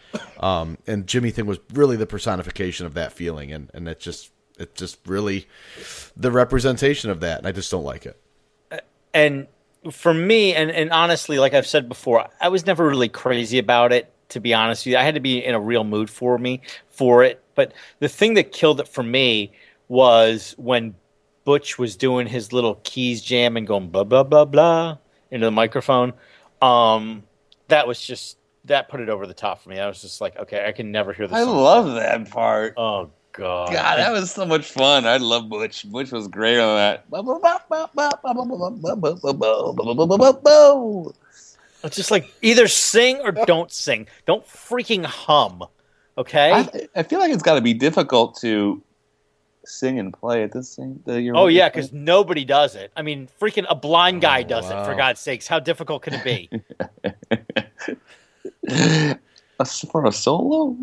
[0.41, 4.31] Um, and Jimmy thing was really the personification of that feeling, and and it just
[4.59, 5.49] it just really
[6.17, 8.21] the representation of that, and I just don't like it.
[9.15, 9.47] and
[9.91, 13.93] for me and, and honestly like i've said before i was never really crazy about
[13.93, 16.39] it to be honest with you i had to be in a real mood for
[16.39, 19.53] me for it but the thing that killed it for me
[19.89, 20.95] was when
[21.45, 24.97] butch was doing his little keys jam and going blah blah blah blah
[25.31, 26.13] into the microphone
[26.63, 27.23] um
[27.69, 30.37] that was just that put it over the top for me i was just like
[30.39, 32.75] okay i can never hear this I love that part.
[32.77, 35.07] oh god God, that was so much fun.
[35.07, 35.91] I love Butch.
[35.91, 37.05] Butch was great on that.
[41.85, 45.65] It's just like either sing or don't sing don't freaking hum
[46.19, 48.83] okay I, I feel like it's got to be difficult to
[49.67, 51.03] sing and play at the same.
[51.05, 52.93] The, Oh yeah, because nobody does it.
[52.97, 54.85] I mean, freaking a blind guy Oh, does it.
[54.85, 54.95] For.
[54.95, 56.51] God's sakes, how difficult can it be?
[59.91, 60.77] for a solo.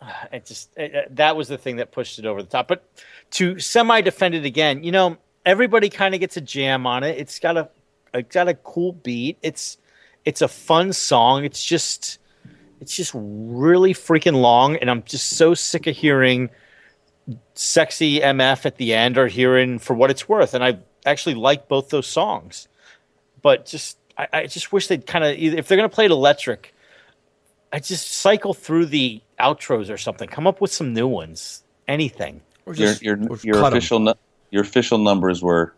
[0.32, 2.68] it just it- that was the thing that pushed it over the top.
[2.68, 2.84] But
[3.32, 5.16] to semi defend it again, you know,
[5.46, 7.18] everybody kind of gets a jam on it.
[7.18, 7.68] It's got a
[8.12, 9.38] it's got a cool beat.
[9.42, 9.78] It's
[10.24, 11.44] it's a fun song.
[11.44, 12.18] It's just
[12.80, 16.50] it's just really freaking long, and I'm just so sick of hearing
[17.54, 20.54] sexy MF at the end or hearing for what it's worth.
[20.54, 22.68] And I actually like both those songs,
[23.42, 26.74] but just I, I just wish they'd kind of if they're gonna play it electric,
[27.72, 30.28] I just cycle through the outros or something.
[30.28, 31.62] Come up with some new ones.
[31.88, 32.40] Anything.
[32.66, 34.14] Or Your just- your or your official nu-
[34.50, 35.74] your official numbers were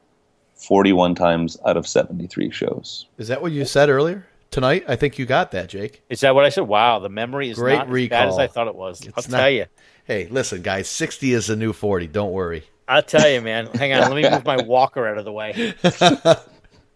[0.55, 3.07] forty one times out of seventy three shows.
[3.19, 4.85] Is that what you said earlier tonight?
[4.87, 6.03] I think you got that, Jake.
[6.09, 6.63] Is that what I said?
[6.69, 8.29] Wow, the memory is Great not as bad recall.
[8.29, 9.05] as I thought it was.
[9.17, 9.67] I'll not- tell you.
[10.05, 12.07] Hey, listen, guys, sixty is the new forty.
[12.07, 12.63] Don't worry.
[12.89, 13.67] I'll tell you, man.
[13.67, 15.75] Hang on, let me move my walker out of the way.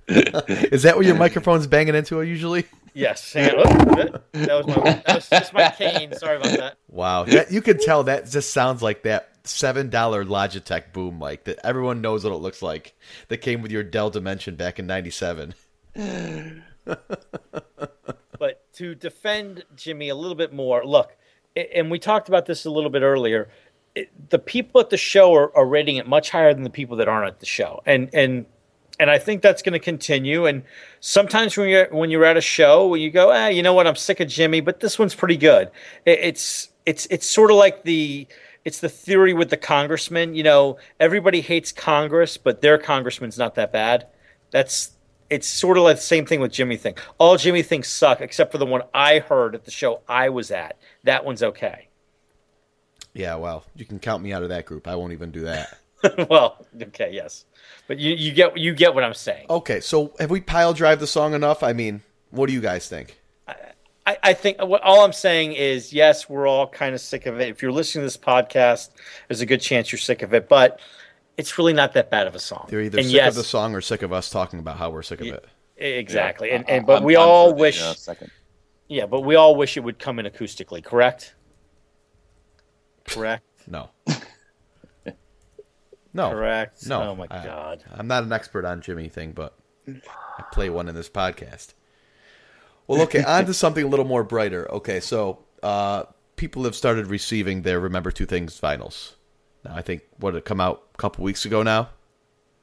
[0.09, 2.65] Is that what your microphone's banging into usually?
[2.95, 3.67] Yes, hang on.
[3.67, 6.13] Oh, that was my that was just my cane.
[6.15, 6.77] Sorry about that.
[6.89, 11.45] Wow, that, you can tell that just sounds like that seven dollar Logitech boom mic
[11.45, 12.95] that everyone knows what it looks like.
[13.29, 15.55] That came with your Dell Dimension back in '97.
[18.39, 21.17] But to defend Jimmy a little bit more, look,
[21.57, 23.49] and we talked about this a little bit earlier.
[24.29, 27.09] The people at the show are, are rating it much higher than the people that
[27.09, 28.45] aren't at the show, and and
[29.01, 30.45] and I think that's going to continue.
[30.45, 30.65] And
[31.01, 33.97] sometimes when you're when you're at a show, you go, ah, you know what, I'm
[33.97, 35.71] sick of Jimmy, but this one's pretty good.
[36.05, 38.27] It, it's it's it's sort of like the
[38.67, 40.35] it's the theory with the congressman.
[40.35, 44.09] You know, everybody hates Congress, but their congressman's not that bad.
[44.51, 44.93] That's
[45.31, 46.95] it's sort of like the same thing with Jimmy thing.
[47.19, 50.51] All Jimmy things suck except for the one I heard at the show I was
[50.51, 50.79] at.
[51.05, 51.89] That one's okay.
[53.15, 54.87] Yeah, well, you can count me out of that group.
[54.87, 55.79] I won't even do that.
[56.29, 57.47] well, okay, yes,
[57.89, 59.47] but you you get you get what I'm saying.
[59.49, 61.63] Okay, so have we pile drive the song enough?
[61.63, 63.19] I mean, what do you guys think?
[64.07, 67.41] I, I think what all I'm saying is yes, we're all kind of sick of
[67.41, 67.49] it.
[67.49, 68.91] If you're listening to this podcast,
[69.29, 70.79] there's a good chance you're sick of it, but
[71.37, 72.67] it's really not that bad of a song.
[72.69, 74.91] They're either and sick yes, of the song or sick of us talking about how
[74.91, 75.45] we're sick of it.
[75.77, 76.49] exactly.
[76.49, 78.31] Yeah, and, and but I'm- we I'm all for the, wish, second.
[78.89, 80.83] yeah, but we all wish it would come in acoustically.
[80.83, 81.35] Correct.
[83.05, 83.43] Correct.
[83.69, 83.91] No.
[86.15, 86.31] No.
[86.31, 86.87] Correct.
[86.87, 87.03] No.
[87.11, 87.85] Oh my I- god.
[87.93, 89.55] I'm not an expert on Jimmy thing, but
[89.87, 91.75] I play one in this podcast.
[92.87, 94.71] Well, okay, on to something a little more brighter.
[94.73, 96.05] Okay, so uh,
[96.37, 99.13] people have started receiving their Remember Two Things vinyls.
[99.71, 101.91] I think what did it come out a couple weeks ago now.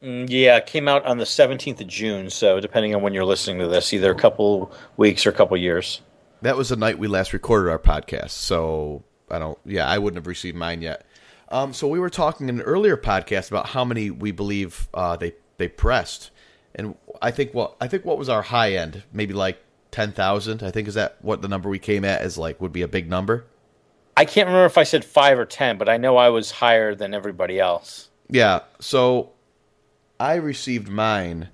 [0.04, 2.30] Mm, Yeah, it came out on the 17th of June.
[2.30, 5.56] So depending on when you're listening to this, either a couple weeks or a couple
[5.58, 6.02] years.
[6.42, 8.32] That was the night we last recorded our podcast.
[8.32, 9.58] So I don't.
[9.66, 11.06] Yeah, I wouldn't have received mine yet.
[11.50, 15.16] Um, so we were talking in an earlier podcast about how many we believe uh,
[15.16, 16.32] they they pressed,
[16.76, 19.62] and I think what I think what was our high end, maybe like
[19.92, 20.64] ten thousand.
[20.64, 22.88] I think is that what the number we came at is like would be a
[22.88, 23.46] big number.
[24.16, 26.94] I can't remember if I said five or ten, but I know I was higher
[26.96, 28.10] than everybody else.
[28.30, 28.62] Yeah.
[28.80, 29.32] So
[30.20, 31.50] I received mine.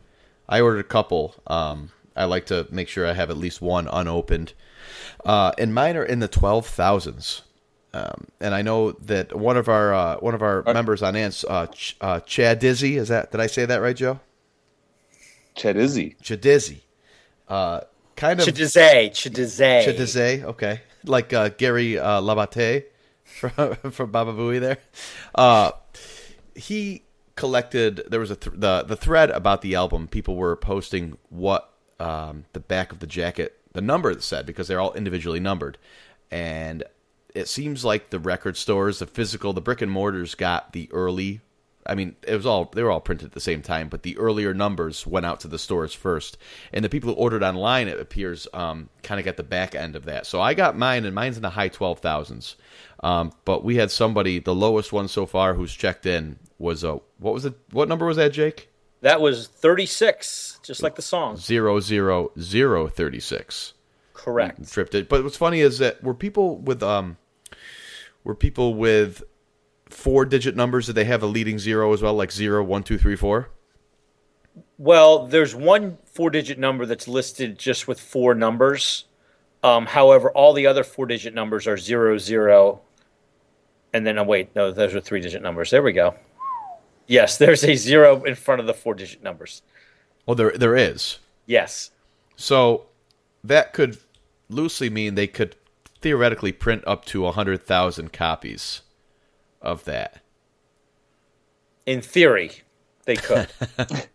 [0.48, 1.36] I ordered a couple.
[1.48, 4.54] Um, I like to make sure I have at least one unopened.
[5.26, 7.44] Uh, and mine are in the twelve thousands.
[7.94, 11.44] Um, and I know that one of our uh, one of our members on Ants,
[11.48, 14.20] uh, Ch- uh, Chad Dizzy, is that did I say that right, Joe?
[15.56, 16.16] Chet Izzy.
[16.22, 16.82] Chadizzy.
[17.48, 17.82] Uh,
[18.16, 19.86] kind of Chedize, Chedize.
[19.86, 22.86] Chadize, okay, like uh, Gary uh, Labate
[23.24, 24.78] from from Baba Booey there.
[25.36, 25.72] Uh,
[26.56, 27.04] he
[27.36, 28.04] collected.
[28.10, 30.08] There was a th- the the thread about the album.
[30.08, 34.80] People were posting what um, the back of the jacket, the number said because they're
[34.80, 35.78] all individually numbered,
[36.32, 36.84] and
[37.36, 41.42] it seems like the record stores, the physical, the brick and mortars got the early.
[41.86, 44.18] I mean, it was all they were all printed at the same time, but the
[44.18, 46.38] earlier numbers went out to the stores first,
[46.74, 49.96] and the people who ordered online, it appears, um, kind of got the back end
[49.96, 50.26] of that.
[50.26, 52.56] So I got mine, and mine's in the high twelve thousands.
[53.02, 57.00] Um, but we had somebody, the lowest one so far, who's checked in was a
[57.18, 57.54] what was it?
[57.72, 58.70] What number was that, Jake?
[59.02, 61.38] That was 36, just like the song.
[61.38, 63.74] Zero zero zero thirty six.
[64.14, 64.70] Correct.
[64.70, 65.08] tripped it.
[65.08, 67.18] But what's funny is that were people with um
[68.26, 69.24] were people with
[69.90, 72.98] four digit numbers that they have a leading zero as well, like zero, one, two,
[72.98, 73.50] three, four?
[74.78, 79.06] Well, there's one four digit number that's listed just with four numbers.
[79.64, 82.82] Um, however, all the other four digit numbers are zero, zero,
[83.94, 85.72] and then, oh, wait, no, those are three digit numbers.
[85.72, 86.16] There we go.
[87.08, 89.64] Yes, there's a zero in front of the four digit numbers.
[90.26, 91.18] Well there there is.
[91.48, 91.90] Yes.
[92.36, 92.86] So
[93.44, 93.98] that could
[94.48, 95.56] loosely mean they could
[96.02, 98.84] theoretically print up to a hundred thousand copies
[99.62, 100.22] of that.
[101.86, 102.52] In theory,
[103.06, 103.48] they could.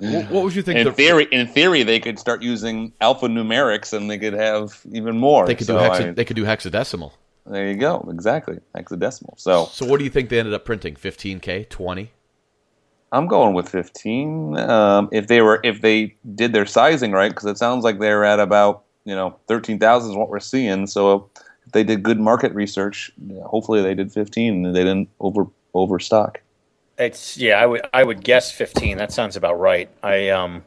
[0.00, 3.92] What, what would you think In the theory, in theory, they could start using alphanumerics,
[3.92, 5.46] and they could have even more.
[5.46, 7.12] they could So, do I mean, they could do hexadecimal.
[7.44, 8.08] there you go.
[8.10, 9.38] Exactly, hexadecimal.
[9.38, 10.94] So So what do you think they ended up printing?
[10.94, 12.10] 15k, 20?
[13.12, 14.56] I'm going with 15.
[14.56, 18.24] Um, if they were, if they did their sizing right, because it sounds like they're
[18.24, 20.86] at about you know 13,000 is what we're seeing.
[20.86, 23.10] So if they did good market research,
[23.44, 26.40] hopefully they did 15 and they didn't over overstock.
[26.98, 28.98] It's yeah, I would I would guess fifteen.
[28.98, 29.88] That sounds about right.
[30.02, 30.64] I um,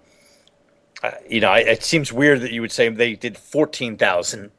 [1.03, 4.49] I, you know, I, it seems weird that you would say they did fourteen thousand.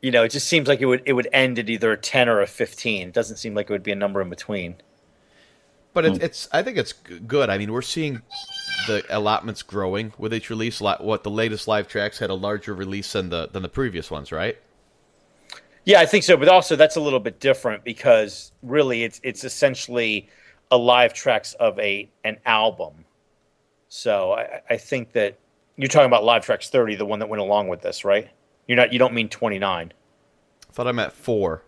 [0.00, 2.26] You know, it just seems like it would it would end at either a ten
[2.26, 3.08] or a fifteen.
[3.08, 4.76] It doesn't seem like it would be a number in between.
[5.92, 7.50] But it's, it's I think it's good.
[7.50, 8.22] I mean, we're seeing
[8.86, 10.80] the allotments growing with each release.
[10.80, 14.10] Li- What the latest live tracks had a larger release than the than the previous
[14.10, 14.56] ones, right?
[15.84, 16.36] Yeah, I think so.
[16.36, 20.28] But also, that's a little bit different because really, it's it's essentially
[20.70, 23.04] a live tracks of a an album.
[23.88, 25.38] So I, I think that
[25.76, 28.28] you're talking about live tracks thirty, the one that went along with this, right?
[28.66, 28.92] You're not.
[28.92, 29.92] You don't mean twenty nine.
[30.68, 31.62] I thought I meant four,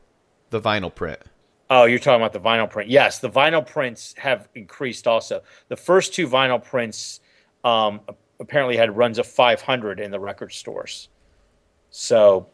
[0.50, 1.20] the vinyl print.
[1.68, 2.88] Oh, you're talking about the vinyl print.
[2.88, 5.42] Yes, the vinyl prints have increased also.
[5.68, 7.20] The first two vinyl prints
[7.64, 8.00] um,
[8.38, 11.08] apparently had runs of 500 in the record stores.
[11.90, 12.48] So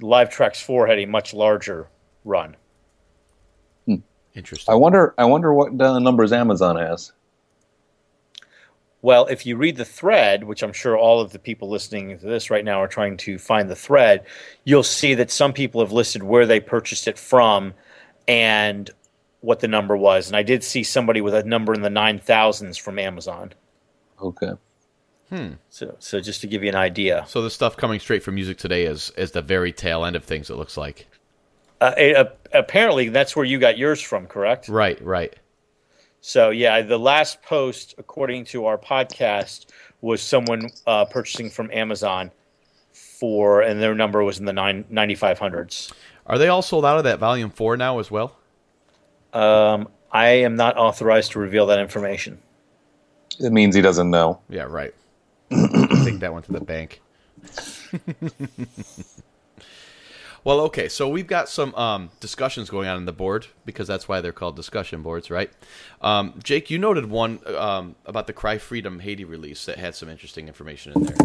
[0.00, 1.88] Live Tracks 4 had a much larger
[2.24, 2.56] run.
[4.38, 4.72] Interesting.
[4.72, 5.14] I wonder.
[5.18, 7.12] I wonder what uh, numbers Amazon has.
[9.02, 12.26] Well, if you read the thread, which I'm sure all of the people listening to
[12.26, 14.24] this right now are trying to find the thread,
[14.64, 17.74] you'll see that some people have listed where they purchased it from
[18.26, 18.90] and
[19.40, 20.28] what the number was.
[20.28, 23.52] And I did see somebody with a number in the 9,000s from Amazon.
[24.20, 24.52] Okay.
[25.70, 28.56] So, so just to give you an idea, So the stuff coming straight from Music
[28.58, 30.48] Today is is the very tail end of things.
[30.50, 31.06] It looks like.
[31.80, 34.68] uh, it, uh, apparently that's where you got yours from, correct?
[34.68, 35.34] Right, right.
[36.20, 39.66] So yeah, the last post, according to our podcast,
[40.00, 42.30] was someone uh, purchasing from Amazon
[42.92, 45.92] for, and their number was in the nine ninety five hundreds.
[46.26, 48.36] Are they all sold out of that volume four now as well?
[49.32, 52.38] Um, I am not authorized to reveal that information.
[53.38, 54.40] It means he doesn't know.
[54.48, 54.94] Yeah, right.
[55.50, 57.00] Think that went to the bank.
[60.44, 64.08] well, okay, so we've got some um, discussions going on in the board because that's
[64.08, 65.50] why they're called discussion boards, right?
[66.00, 70.08] Um, Jake, you noted one um, about the Cry Freedom Haiti release that had some
[70.08, 71.16] interesting information in there.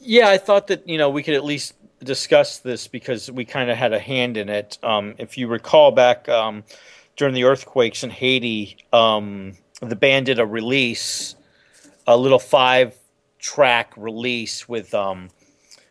[0.00, 3.70] Yeah, I thought that you know we could at least discuss this because we kind
[3.70, 4.78] of had a hand in it.
[4.82, 6.64] Um, if you recall back um,
[7.16, 11.34] during the earthquakes in Haiti, um, the band did a release,
[12.06, 12.38] a little
[13.42, 15.28] five-track release with um,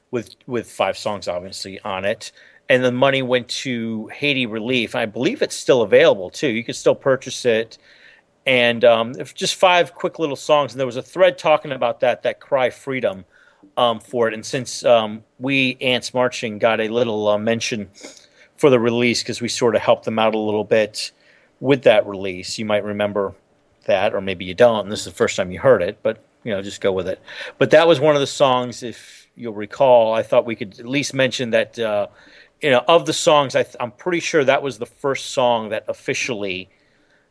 [0.09, 2.31] with with five songs obviously on it,
[2.69, 4.95] and the money went to Haiti Relief.
[4.95, 6.47] I believe it's still available too.
[6.47, 7.77] You can still purchase it
[8.45, 10.73] and um, just five quick little songs.
[10.73, 13.25] And there was a thread talking about that, that cry freedom
[13.77, 14.33] um, for it.
[14.33, 17.89] And since um, we Ants Marching got a little uh, mention
[18.57, 21.11] for the release because we sort of helped them out a little bit
[21.59, 23.35] with that release, you might remember
[23.85, 24.85] that, or maybe you don't.
[24.85, 27.07] And this is the first time you heard it, but you know, just go with
[27.07, 27.21] it.
[27.57, 30.13] But that was one of the songs, if you'll recall.
[30.13, 31.77] I thought we could at least mention that.
[31.77, 32.07] Uh,
[32.61, 35.85] you know, of the songs, I I'm pretty sure that was the first song that
[35.87, 36.69] officially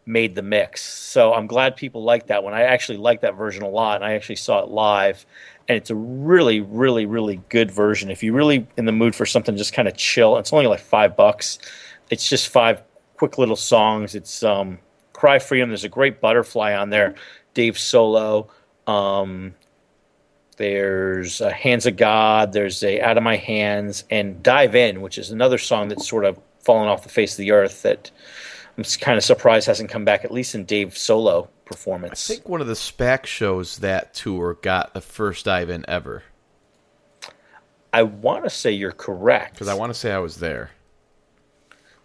[0.06, 0.82] made the mix.
[0.82, 2.52] So I'm glad people like that one.
[2.52, 5.24] I actually like that version a lot, and I actually saw it live,
[5.68, 8.10] and it's a really, really, really good version.
[8.10, 10.80] If you're really in the mood for something just kind of chill, it's only like
[10.80, 11.58] five bucks.
[12.10, 12.82] It's just five
[13.16, 14.14] quick little songs.
[14.14, 14.78] It's um,
[15.12, 17.14] "Cry Freedom." There's a great butterfly on there,
[17.54, 18.50] Dave Solo.
[18.86, 19.54] Um,
[20.56, 22.52] there's uh, Hands of God.
[22.52, 26.24] There's a Out of My Hands and Dive In, which is another song that's sort
[26.24, 28.10] of fallen off the face of the earth that
[28.76, 32.30] I'm kind of surprised hasn't come back, at least in Dave's solo performance.
[32.30, 36.24] I think one of the SPAC shows that tour got the first dive in ever.
[37.92, 39.54] I want to say you're correct.
[39.54, 40.70] Because I want to say I was there.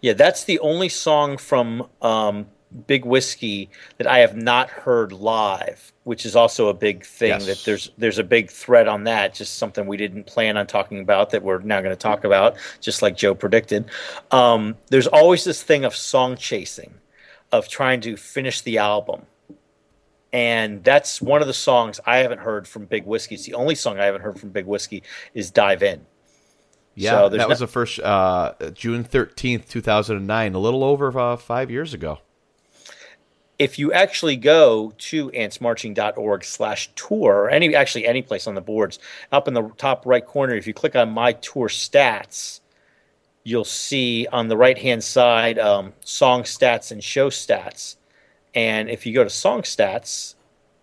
[0.00, 2.46] Yeah, that's the only song from um,
[2.86, 7.28] Big Whiskey that I have not heard live, which is also a big thing.
[7.28, 7.46] Yes.
[7.46, 9.34] That there's there's a big thread on that.
[9.34, 12.56] Just something we didn't plan on talking about that we're now going to talk about,
[12.80, 13.86] just like Joe predicted.
[14.30, 16.94] Um, there's always this thing of song chasing,
[17.52, 19.22] of trying to finish the album,
[20.32, 23.36] and that's one of the songs I haven't heard from Big Whiskey.
[23.36, 25.02] It's the only song I haven't heard from Big Whiskey
[25.34, 26.04] is "Dive In."
[26.96, 30.58] Yeah, So that was no- the first uh, June thirteenth, two thousand and nine, a
[30.58, 32.18] little over uh, five years ago.
[33.58, 38.60] If you actually go to antsmarching.org slash tour or any actually any place on the
[38.60, 38.98] boards
[39.32, 42.60] up in the top right corner if you click on my tour stats
[43.44, 47.96] you'll see on the right hand side um, song stats and show stats.
[48.56, 50.34] And if you go to song stats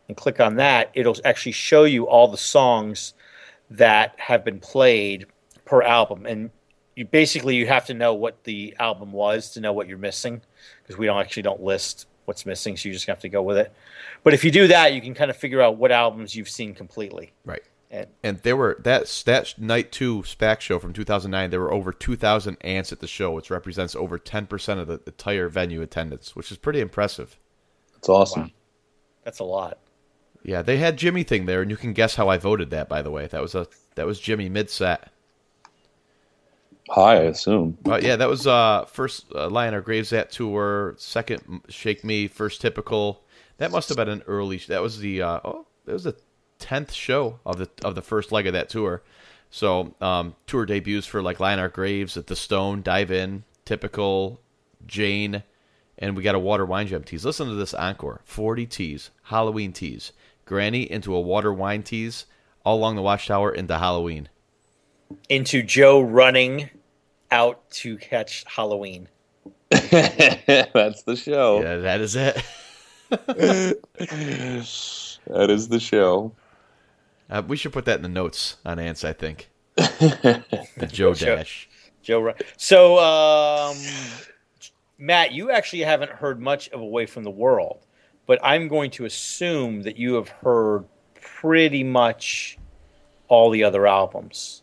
[0.07, 3.13] and click on that it'll actually show you all the songs
[3.69, 5.25] that have been played
[5.65, 6.25] per album.
[6.25, 6.51] And
[6.95, 10.41] you basically you have to know what the album was to know what you're missing
[10.81, 13.57] because we don't actually don't list what's missing so you just have to go with
[13.57, 13.73] it
[14.23, 16.73] but if you do that you can kind of figure out what albums you've seen
[16.73, 17.63] completely Right.
[17.91, 21.49] and And there were that that night two SPAC show from two thousand nine.
[21.51, 24.87] There were over two thousand ants at the show, which represents over ten percent of
[24.87, 27.37] the entire venue attendance, which is pretty impressive.
[27.97, 28.51] It's awesome.
[29.23, 29.77] that's a lot
[30.43, 32.89] Yeah, they had Jimi Thing there, and you can guess how I voted that.
[32.89, 35.11] By the way, that was a that was Jimi mid set.
[36.89, 37.77] High, I assume.
[37.85, 42.03] Uh, yeah, that was uh first uh, Lie in Our Graves that tour, second Shake
[42.03, 43.23] Me, first Typical.
[43.57, 44.57] That must have been an early.
[44.57, 46.17] That was the uh, oh, that was the
[46.59, 49.01] tenth show of the of the first leg of that tour.
[49.49, 53.43] So um, tour debuts for like Lie in Our Graves at the Stone, Dive In,
[53.65, 54.41] Typical,
[54.85, 55.43] Jane,
[55.99, 57.23] and we got a Water Wine Gem tease.
[57.23, 60.11] Listen to this encore: forty teas, Halloween teas,
[60.45, 62.25] Granny into a Water Wine tease,
[62.65, 64.27] all along the Watchtower into Halloween.
[65.29, 66.69] Into joe running
[67.31, 69.07] out to catch halloween
[69.69, 71.59] That's the show.
[71.61, 72.43] Yeah, that is it.
[75.27, 76.33] That is the show.
[77.29, 79.03] Uh, we should put that in the notes on Ants.
[79.03, 81.37] I think the Joe Sure.
[81.37, 81.67] Dash.
[82.03, 83.77] joe run so um,
[84.99, 87.85] matt you actually haven't heard much of away from the world
[88.27, 90.83] but i'm going to assume that you have heard
[91.21, 92.57] pretty much
[93.29, 94.62] all the other albums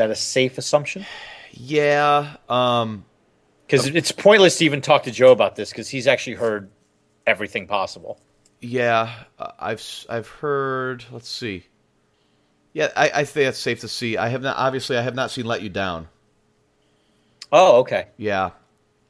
[0.00, 1.04] that a safe assumption
[1.52, 2.36] Yeah.
[2.48, 3.04] Um.
[3.66, 6.70] because it's pointless to even talk to joe about this because he's actually heard
[7.26, 8.18] everything possible
[8.60, 9.12] Yeah.
[9.58, 11.04] I've I've heard.
[11.12, 11.64] Let's see.
[12.72, 14.16] Yeah, I, I think it's safe to see.
[14.16, 14.56] I have not.
[14.56, 16.08] Obviously, I have not seen "Let You Down."
[17.52, 18.50] oh okay Yeah.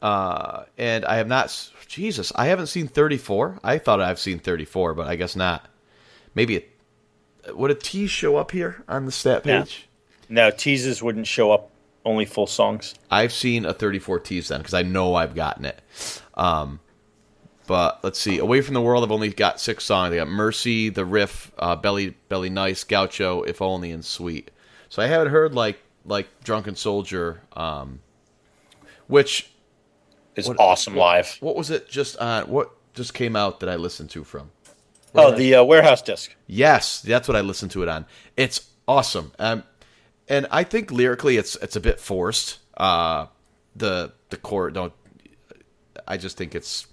[0.02, 1.54] Uh, and I have not.
[1.86, 3.58] Jesus, I haven't seen 34.
[3.62, 5.66] I thought I've seen 34, but I guess not.
[6.34, 6.70] Maybe it.
[7.54, 9.60] Would a T show up here on the stat Yeah.
[9.62, 9.88] page?
[10.30, 11.70] No teases wouldn't show up
[12.04, 15.82] only full songs I've seen a 34 tease then because I know I've gotten it.
[16.34, 16.80] Um,
[17.66, 18.38] but let's see.
[18.38, 20.12] Away from the world, I've only got six songs.
[20.12, 24.50] I got Mercy, The Riff, uh, Belly Belly Nice, Gaucho, If Only, and Sweet.
[24.88, 28.00] So I haven't heard like like Drunken Soldier, um,
[29.06, 29.52] which
[30.34, 32.48] it's awesome live what was it just on?
[32.48, 34.50] What just came out that I listened to from?
[35.14, 38.06] oh the uh, warehouse disc Yes, that's what I listened to it on.
[38.36, 39.32] It's awesome.
[39.38, 39.62] Um,
[40.30, 42.60] and I think lyrically it's it's a bit forced.
[42.76, 43.26] Uh,
[43.76, 44.94] the the core don't.
[46.06, 46.86] I just think it's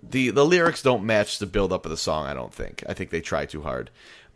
[0.00, 2.26] the the lyrics don't match the build up of the song.
[2.26, 2.84] I don't think.
[2.86, 3.90] I think they try too hard.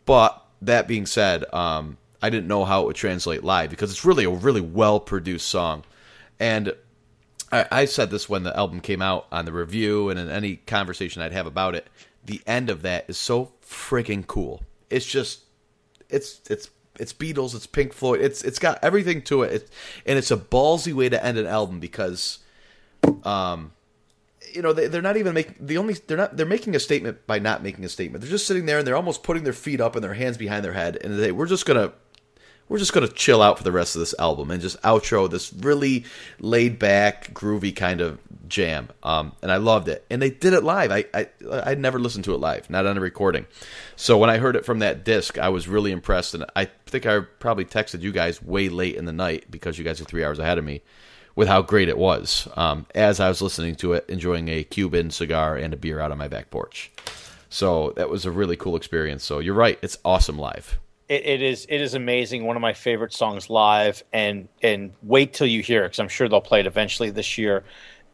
[0.05, 4.03] But that being said, um, I didn't know how it would translate live because it's
[4.03, 5.83] really a really well produced song,
[6.39, 6.73] and
[7.51, 10.55] I, I said this when the album came out on the review and in any
[10.57, 11.87] conversation I'd have about it.
[12.25, 14.63] The end of that is so freaking cool.
[14.89, 15.41] It's just,
[16.09, 16.69] it's it's
[16.99, 19.69] it's Beatles, it's Pink Floyd, it's it's got everything to it, it
[20.05, 22.39] and it's a ballsy way to end an album because,
[23.23, 23.71] um,
[24.53, 27.25] you know they, they're not even making the only they're not they're making a statement
[27.27, 28.21] by not making a statement.
[28.21, 30.63] They're just sitting there and they're almost putting their feet up and their hands behind
[30.63, 31.93] their head, and they we're just gonna
[32.69, 35.53] we're just gonna chill out for the rest of this album and just outro this
[35.53, 36.05] really
[36.39, 38.89] laid back, groovy kind of jam.
[39.03, 40.91] Um, and I loved it, and they did it live.
[40.91, 43.45] I I I'd never listened to it live, not on a recording.
[43.95, 47.05] So when I heard it from that disc, I was really impressed, and I think
[47.05, 50.23] I probably texted you guys way late in the night because you guys are three
[50.23, 50.81] hours ahead of me
[51.35, 55.09] with how great it was um, as I was listening to it, enjoying a Cuban
[55.09, 56.91] cigar and a beer out on my back porch.
[57.49, 59.23] So that was a really cool experience.
[59.23, 60.79] So you're right, it's awesome live.
[61.09, 62.45] It, it is it is amazing.
[62.45, 66.07] One of my favorite songs live, and and wait till you hear it because I'm
[66.07, 67.63] sure they'll play it eventually this year.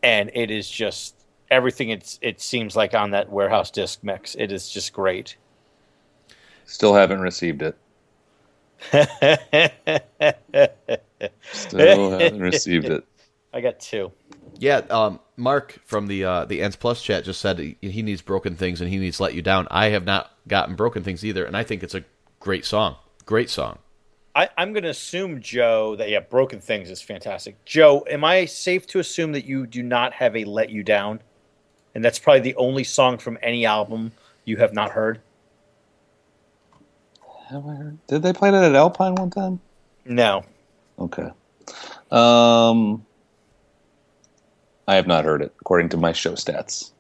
[0.02, 1.16] And it is just
[1.52, 1.90] everything.
[1.90, 4.36] It's it seems like on that warehouse disc mix.
[4.36, 5.36] It is just great.
[6.66, 7.78] Still haven't received it.
[11.52, 13.04] Still haven't received it.
[13.54, 14.12] I got two.
[14.60, 18.22] Yeah, um, Mark from the uh, the Ants Plus chat just said he, he needs
[18.22, 19.68] broken things and he needs let you down.
[19.72, 22.04] I have not gotten broken things either, and I think it's a
[22.40, 22.96] great song.
[23.26, 23.80] Great song.
[24.36, 27.64] I, I'm going to assume, Joe, that yeah, Broken Things is fantastic.
[27.66, 31.22] Joe, am I safe to assume that you do not have a Let You Down?
[31.96, 34.12] And that's probably the only song from any album
[34.46, 35.20] you have not heard?
[37.50, 37.98] Have I heard?
[38.08, 39.60] Did they play that at Alpine one time?
[40.06, 40.44] No.
[40.98, 41.30] Okay.
[42.12, 43.06] Um,
[44.88, 46.92] I have not heard it according to my show stats.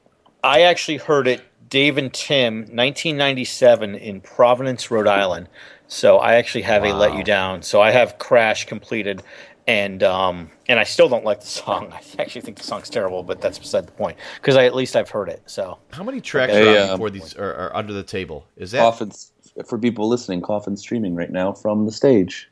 [0.43, 5.47] I actually heard it, Dave and Tim, 1997 in Providence, Rhode Island.
[5.87, 7.61] So I actually have a Let You Down.
[7.61, 9.21] So I have Crash completed.
[9.67, 11.93] And um, and I still don't like the song.
[11.93, 14.95] I actually think the song's terrible, but that's beside the point because I at least
[14.95, 15.43] I've heard it.
[15.45, 18.47] So How many tracks Hey, are um, before these are, are under the table?
[18.57, 19.31] Is that Coffin's
[19.67, 20.41] for people listening.
[20.41, 22.49] Coffin's streaming right now from the stage.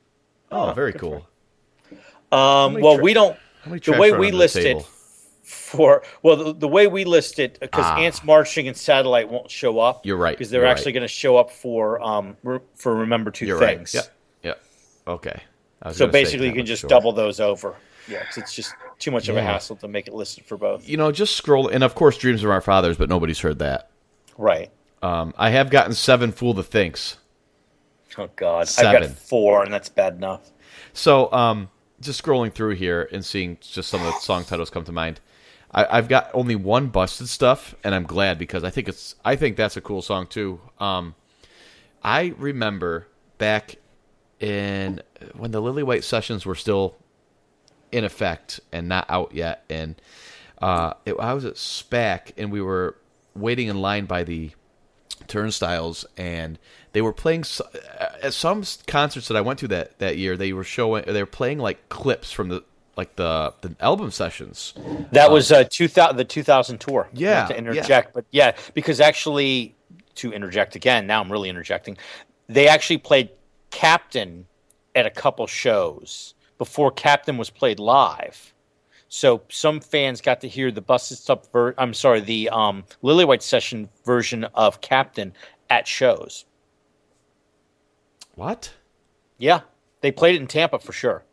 [0.51, 1.27] oh very cool?
[2.31, 3.35] um, well, tra- we don't.
[3.65, 4.87] The way we under list the it table?
[5.49, 7.97] For well, the, the way we list it because Ah.
[7.99, 10.05] Ants Marching and Satellite won't show up.
[10.05, 10.95] You're right, because they're you're actually right.
[10.95, 13.95] going to show up for um re- for Remember Two You're Things.
[13.95, 14.09] right.
[14.43, 14.51] Yeah.
[15.07, 15.13] Yeah.
[15.13, 15.41] Okay.
[15.93, 16.89] So basically, you can just sure.
[16.89, 17.75] double those over.
[18.09, 20.87] Yeah, 'cause it's just too much of a hassle to make it listed for both.
[20.87, 23.89] You know, just scroll, and of course, "Dreams of Our Fathers," but nobody's heard that.
[24.37, 24.69] Right.
[25.01, 27.17] Um, I have gotten seven "Fool to Thinks."
[28.17, 29.01] Oh God, I've Seven.
[29.03, 30.49] got four, and that's bad enough.
[30.93, 31.69] So, um,
[32.01, 35.19] just scrolling through here and seeing just some of the song titles come to mind.
[35.71, 39.35] I, I've got only one busted stuff, and I'm glad because I think it's I
[39.35, 40.61] think that's a cool song too.
[40.79, 41.15] Um,
[42.03, 43.07] I remember
[43.37, 43.75] back
[44.39, 45.01] in
[45.35, 46.95] when the Lillywhite sessions were still
[47.91, 49.95] in effect and not out yet, and
[50.61, 52.97] uh, it, I was at SPAC and we were
[53.35, 54.51] waiting in line by the
[55.27, 56.57] turnstiles and
[56.93, 57.43] they were playing
[58.21, 61.25] at some concerts that I went to that that year they were showing they were
[61.25, 62.63] playing like clips from the
[62.97, 64.73] like the the album sessions
[65.11, 67.09] That was uh, 2000, the 2000 tour.
[67.13, 67.59] Yeah, Not to yeah.
[67.59, 69.75] interject, but yeah, because actually,
[70.15, 71.97] to interject again, now I'm really interjecting.
[72.47, 73.29] They actually played
[73.71, 74.47] Captain
[74.95, 78.53] at a couple shows before Captain was played live.
[79.09, 81.49] So some fans got to hear the busted stuff.
[81.53, 85.33] Ver- I'm sorry, the um, Lillywhite session version of Captain
[85.69, 86.45] at shows.
[88.35, 88.73] what
[89.37, 89.61] Yeah,
[90.01, 91.23] they played it in Tampa for sure.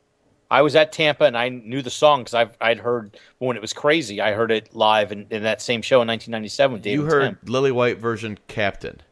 [0.54, 3.60] I was at Tampa and I knew the song because I've I'd heard when it
[3.60, 4.20] was crazy.
[4.20, 7.40] I heard it live in, in that same show in 1997 with David you heard
[7.44, 7.52] Tim.
[7.52, 9.02] Lillywhite version Captain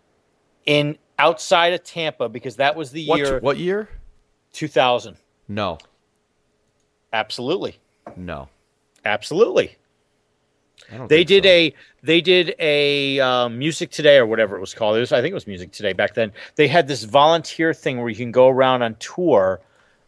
[0.66, 3.88] in outside of Tampa because that was the what year what year
[4.52, 5.16] 2000.
[5.48, 5.78] no
[7.12, 7.76] Absolutely,
[8.16, 8.48] no
[9.04, 9.76] absolutely.
[11.08, 11.50] They did so.
[11.50, 11.74] a
[12.04, 14.96] they did a um, music today or whatever it was called.
[14.96, 16.30] It was I think it was music today back then.
[16.54, 19.60] They had this volunteer thing where you can go around on tour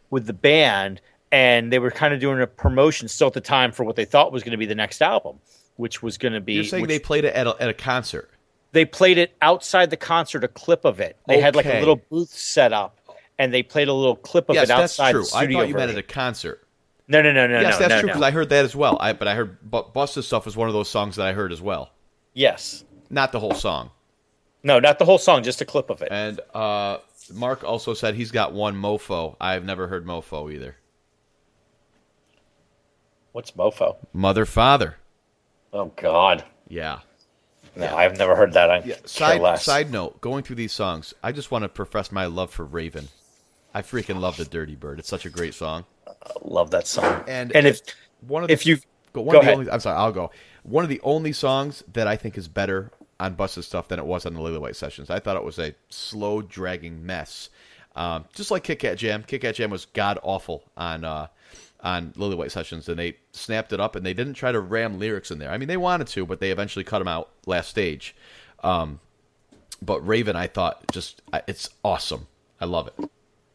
[0.09, 1.01] with the band,
[1.35, 4.05] and they were kind of doing a promotion still at the time for what they
[4.05, 5.37] thought was going to be the next album,
[5.75, 6.53] which was going to be.
[6.53, 8.29] you're saying which- they played it at a, at a concert
[8.71, 11.17] they played it outside the concert, a clip of it.
[11.29, 12.99] They had like a little booth set up,
[13.39, 15.67] and they played a little clip of yes it that's outside true the I thought
[15.69, 16.67] you meant at a concert
[17.07, 18.13] No, no, no, no, yes no, that's no, true no.
[18.13, 20.73] because I heard that as well I but I heard Busted stuff was one of
[20.73, 21.91] those songs that I heard as well
[22.33, 23.91] Yes, not the whole song
[24.63, 26.07] no, not the whole song, just a clip of it.
[26.09, 26.97] And uh,
[27.31, 29.35] Mark also said he's got one mofo.
[29.39, 30.75] I've never heard mofo either.
[33.35, 33.97] What's Mofo?
[34.13, 34.95] Mother father.
[35.73, 36.99] Oh God, Yeah.
[37.75, 38.71] no, I've never heard that.
[38.71, 38.95] I Yeah.
[39.03, 42.63] Side side note, going through these songs, I just want to profess my love for
[42.63, 43.09] Raven.
[43.73, 44.99] I freaking love the Dirty Bird.
[44.99, 45.83] It's such a great song.
[46.07, 46.13] I
[46.45, 47.25] love that song.
[47.27, 47.81] And and if
[48.25, 48.77] One of the, if you
[49.11, 49.59] go, one go of the ahead.
[49.59, 50.31] only I'm sorry, I'll go.
[50.63, 54.05] One of the only songs that I think is better on Busted stuff than it
[54.05, 55.09] was on the Lillywhite sessions.
[55.09, 57.49] I thought it was a slow dragging mess.
[57.97, 59.25] Um, just like Kit Kat Jam.
[59.27, 61.27] Kit Kat Jam was god awful on uh,
[61.85, 65.29] on Lillywhite Sessions, and they snapped it up, and they didn't try to ram lyrics
[65.29, 65.51] in there.
[65.51, 68.15] I mean, they wanted to, but they eventually cut them out last stage.
[68.63, 68.99] Um,
[69.81, 72.27] but Raven, I thought just it's awesome.
[72.59, 73.09] I love it.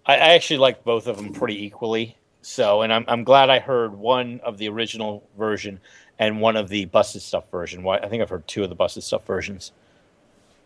[0.06, 2.16] I, actually like both of them pretty equally.
[2.42, 5.80] So, and I'm I'm glad I heard one of the original version
[6.18, 7.86] and one of the busted stuff version.
[7.86, 9.72] I think I've heard two of the busted stuff versions.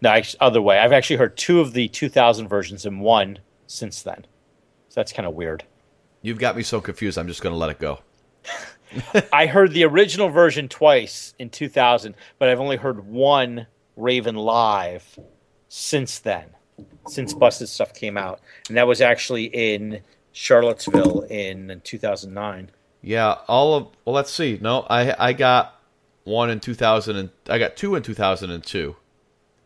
[0.02, 0.78] No, other way.
[0.78, 4.26] I've actually heard two of the 2000 versions and one since then.
[4.90, 5.64] So that's kind of weird.
[6.25, 7.18] You've got me so confused.
[7.18, 8.01] I'm just going to let it go.
[9.33, 15.18] I heard the original version twice in 2000, but I've only heard one Raven live
[15.68, 16.47] since then,
[17.07, 18.41] since Busted Stuff came out.
[18.68, 20.01] And that was actually in
[20.33, 22.70] Charlottesville in 2009.
[23.03, 24.59] Yeah, all of well, let's see.
[24.62, 25.79] No, I I got
[26.25, 28.97] one in 2000 and I got two in 2002.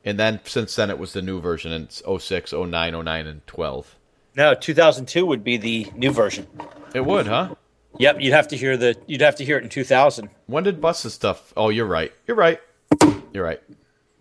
[0.05, 2.69] And then since then it was the new version in 06, 09,
[3.05, 3.98] 09 and 12.
[4.39, 6.47] No, 2002 would be the new version.
[6.95, 7.57] It would, huh?
[7.99, 10.31] Yep, you'd have to hear the you'd have to hear it in 2000.
[10.47, 11.53] When did Busted stuff?
[11.57, 12.13] Oh, you're right.
[12.25, 12.61] You're right.
[13.33, 13.61] You're right.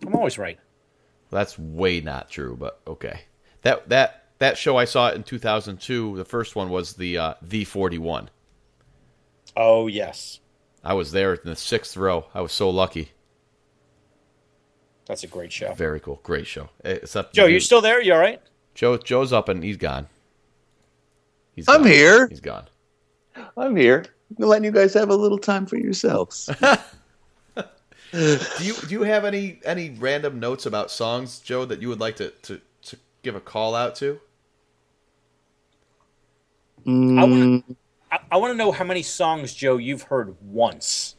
[0.04, 0.58] I'm always right.
[1.30, 3.20] That's way not true, but okay.
[3.62, 6.16] That that that show I saw it in 2002.
[6.16, 8.26] The first one was the uh, V41.
[9.56, 10.40] Oh, yes.
[10.82, 12.26] I was there in the sixth row.
[12.34, 13.12] I was so lucky.
[15.06, 15.74] That's a great show.
[15.74, 16.18] Very cool.
[16.24, 16.70] Great show.
[16.84, 18.02] Except Joe, you still there?
[18.02, 18.42] You all right?
[18.78, 20.06] Joe Joe's up and he's gone.
[21.56, 22.28] He's I'm here.
[22.28, 22.68] He's gone.
[23.56, 24.04] I'm here.
[24.38, 26.48] I'm letting you guys have a little time for yourselves.
[28.12, 31.98] Do you do you have any any random notes about songs, Joe, that you would
[31.98, 34.20] like to to, to give a call out to?
[36.86, 37.76] I want to mm.
[38.12, 41.16] I, I want to know how many songs, Joe, you've heard once.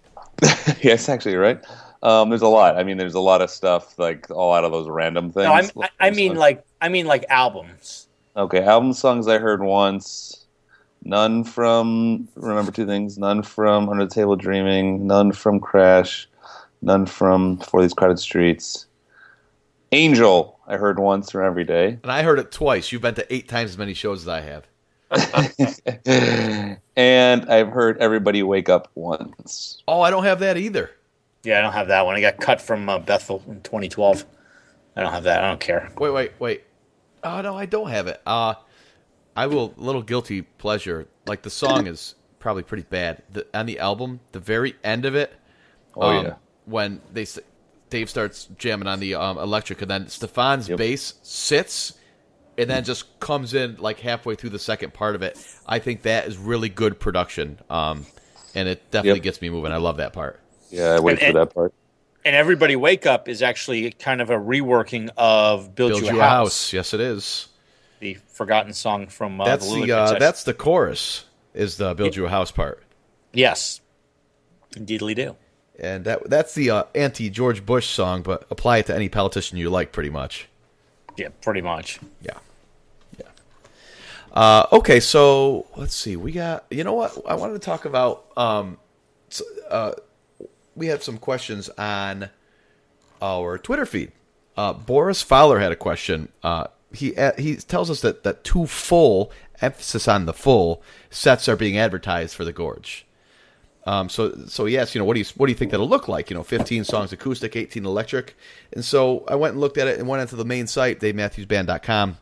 [0.82, 1.64] yes, actually, right.
[2.02, 2.76] Um, there's a lot.
[2.76, 5.46] I mean, there's a lot of stuff like all out of those random things.
[5.46, 8.06] No, I'm, I, I mean like I mean like albums.
[8.36, 10.46] Okay, album songs I heard once.
[11.04, 13.18] None from Remember Two Things.
[13.18, 15.06] None from Under the Table Dreaming.
[15.06, 16.28] None from Crash.
[16.82, 18.86] None from For These Crowded Streets.
[19.90, 21.98] Angel I heard once from Every Day.
[22.02, 22.92] And I heard it twice.
[22.92, 24.66] You've been to eight times as many shows as I have.
[26.96, 29.82] and I've heard Everybody Wake Up once.
[29.88, 30.90] Oh, I don't have that either.
[31.44, 32.16] Yeah, I don't have that one.
[32.16, 34.24] I got cut from uh, Bethel in 2012.
[34.96, 35.44] I don't have that.
[35.44, 35.90] I don't care.
[35.98, 36.64] Wait, wait, wait.
[37.22, 38.20] Oh no, I don't have it.
[38.26, 38.54] Uh
[39.36, 41.06] I will little guilty pleasure.
[41.24, 43.22] Like the song is probably pretty bad.
[43.32, 45.32] The, on the album, the very end of it.
[45.96, 46.34] Oh, um, yeah.
[46.64, 47.24] When they
[47.90, 50.78] Dave starts jamming on the um, electric, and then Stefan's Yep.
[50.78, 51.94] bass sits,
[52.58, 55.38] and then just comes in like halfway through the second part of it.
[55.66, 57.60] I think that is really good production.
[57.70, 58.06] Um,
[58.54, 59.22] and it definitely Yep.
[59.24, 59.72] gets me moving.
[59.72, 60.40] I love that part.
[60.70, 61.74] Yeah, I wait And- for that part.
[62.24, 66.16] And Everybody Wake Up is actually kind of a reworking of Build, Build You, you
[66.16, 66.72] a a House, house.
[66.72, 67.48] Yes, it is.
[68.00, 71.24] the forgotten song from uh, That's the, the uh, that's the chorus.
[71.54, 72.82] Is the build you a house part.
[73.32, 73.80] Yes.
[74.76, 75.36] Indeedly do.
[75.78, 79.56] And that that's the uh, anti George Bush song, but apply it to any politician
[79.56, 80.48] you like, pretty much.
[81.16, 81.98] Yeah, pretty much.
[82.20, 82.32] Yeah,
[83.18, 83.26] yeah.
[84.32, 86.16] Uh, okay, so let's see.
[86.16, 86.64] We got.
[86.70, 87.16] You know what?
[87.26, 88.26] I wanted to talk about.
[88.36, 88.78] Um,
[89.70, 89.92] uh,
[90.78, 92.30] we had some questions on
[93.20, 94.12] our Twitter feed.
[94.56, 96.28] Uh, Boris Fowler had a question.
[96.42, 101.48] Uh, he uh, he tells us that that two full emphasis on the full sets
[101.48, 103.06] are being advertised for the Gorge.
[103.86, 106.08] Um, so so yes, you know what do you what do you think that'll look
[106.08, 106.30] like?
[106.30, 108.36] You know, 15 songs acoustic, 18 electric,
[108.72, 112.18] and so I went and looked at it and went into the main site, DaveMatthewsBand.com,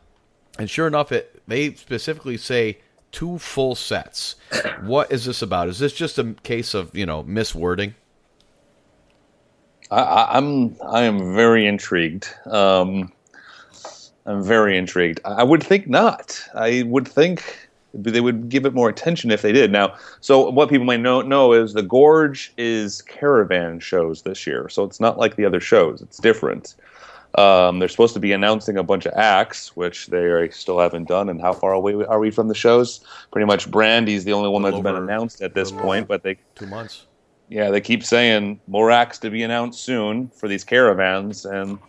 [0.59, 2.79] and sure enough, it they specifically say
[3.11, 4.35] two full sets.
[4.81, 5.69] what is this about?
[5.69, 7.93] Is this just a case of you know miswording?
[9.91, 12.27] I, I'm I am very intrigued.
[12.45, 13.11] Um,
[14.25, 15.21] I'm very intrigued.
[15.23, 16.41] I would think not.
[16.53, 19.71] I would think they would give it more attention if they did.
[19.71, 24.69] Now, so what people might know, know is the Gorge is caravan shows this year,
[24.69, 26.01] so it's not like the other shows.
[26.01, 26.75] It's different.
[27.35, 31.29] Um, they're supposed to be announcing a bunch of acts, which they still haven't done.
[31.29, 32.99] And how far away are we from the shows?
[33.31, 36.67] Pretty much, Brandy's the only one that's been announced at this point, but they Two
[36.67, 37.05] months.
[37.49, 41.79] Yeah, they keep saying more acts to be announced soon for these caravans, and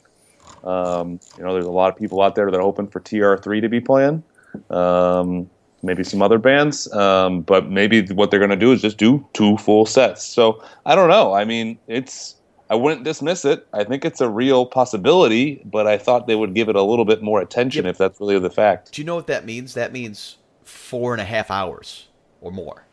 [0.65, 3.61] um, you know, there's a lot of people out there that are hoping for TR3
[3.61, 4.23] to be playing.
[4.71, 5.49] Um,
[5.83, 9.27] maybe some other bands, um, but maybe what they're going to do is just do
[9.33, 10.25] two full sets.
[10.25, 11.35] So I don't know.
[11.35, 12.37] I mean, it's
[12.71, 13.67] I wouldn't dismiss it.
[13.73, 17.05] I think it's a real possibility, but I thought they would give it a little
[17.05, 18.93] bit more attention if that's really the fact.
[18.93, 19.75] Do you know what that means?
[19.75, 22.09] That means four and a half hours
[22.41, 22.85] or more.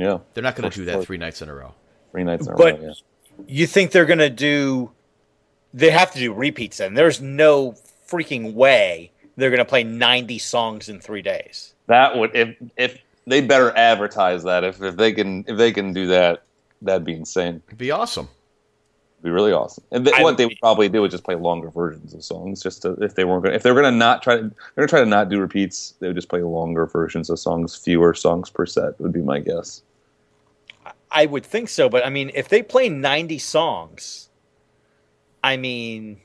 [0.00, 1.04] Yeah, They're not going to do that sure.
[1.04, 1.74] three nights in a row.
[2.10, 2.86] three nights in a But row.
[2.86, 3.44] Yeah.
[3.46, 4.90] you think they're going to do?
[5.74, 6.78] They have to do repeats.
[6.78, 7.74] Then there's no
[8.08, 11.74] freaking way they're going to play 90 songs in three days.
[11.86, 15.92] That would if if they better advertise that if, if they can if they can
[15.92, 16.44] do that,
[16.82, 17.62] that'd be insane.
[17.66, 18.28] It'd be awesome.
[19.16, 19.84] It'd be really awesome.
[19.90, 22.82] And they, what they would probably do is just play longer versions of songs, just
[22.82, 24.86] to, if they weren't gonna, if they were going to not try to they're going
[24.88, 28.14] to try to not do repeats, they would just play longer versions of songs, fewer
[28.14, 29.82] songs per set would be my guess.
[31.12, 34.28] I would think so, but I mean, if they play 90 songs,
[35.42, 36.20] I mean,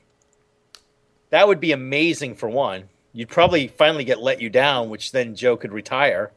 [1.30, 2.84] that would be amazing for one.
[3.12, 6.30] You'd probably finally get let you down, which then Joe could retire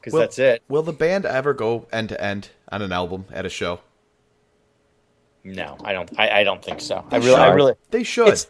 [0.00, 0.62] because that's it.
[0.68, 3.80] Will the band ever go end to end on an album at a show?
[5.44, 6.10] No, I don't.
[6.18, 7.04] I, I don't think so.
[7.10, 7.54] I really, I should.
[7.54, 7.74] really.
[7.90, 8.28] They should.
[8.28, 8.46] It's-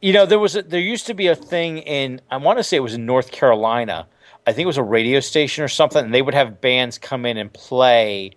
[0.00, 2.64] You know, there was a, there used to be a thing in I want to
[2.64, 4.06] say it was in North Carolina.
[4.46, 7.26] I think it was a radio station or something, and they would have bands come
[7.26, 8.32] in and play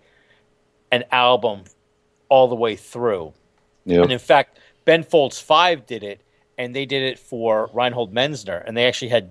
[0.90, 1.64] an album
[2.28, 3.32] all the way through.
[3.84, 4.02] Yeah.
[4.02, 6.20] And in fact, Ben Folds Five did it,
[6.58, 9.30] and they did it for Reinhold Messner, and they actually had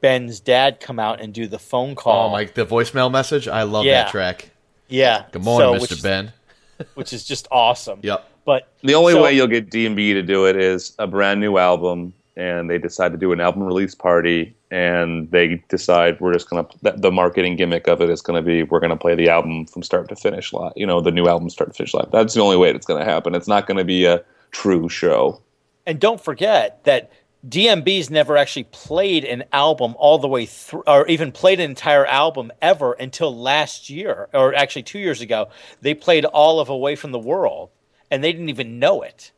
[0.00, 2.28] Ben's dad come out and do the phone oh, call.
[2.28, 2.44] oh, my!
[2.44, 3.46] The voicemail message.
[3.48, 4.04] I love Yeah.
[4.04, 4.50] that track.
[4.88, 5.26] yeah.
[5.32, 6.32] Good morning, So, Mister which is- Ben.
[6.94, 8.00] which is just awesome.
[8.02, 8.28] Yep.
[8.44, 11.56] But The only so- way you'll get D&B to do it is a brand new
[11.56, 16.50] album, and they decide to do an album release party, and they decide we're just
[16.50, 19.82] gonna the marketing gimmick of it is gonna be we're gonna play the album from
[19.82, 20.72] start to finish live.
[20.76, 22.10] You know, the new album start to finish live.
[22.10, 23.34] That's the only way it's gonna happen.
[23.34, 25.40] It's not gonna be a true show.
[25.86, 27.12] And don't forget that
[27.48, 32.04] DMB's never actually played an album all the way through, or even played an entire
[32.04, 35.48] album ever until last year, or actually two years ago.
[35.80, 37.70] They played all of Away from the World,
[38.10, 39.30] and they didn't even know it.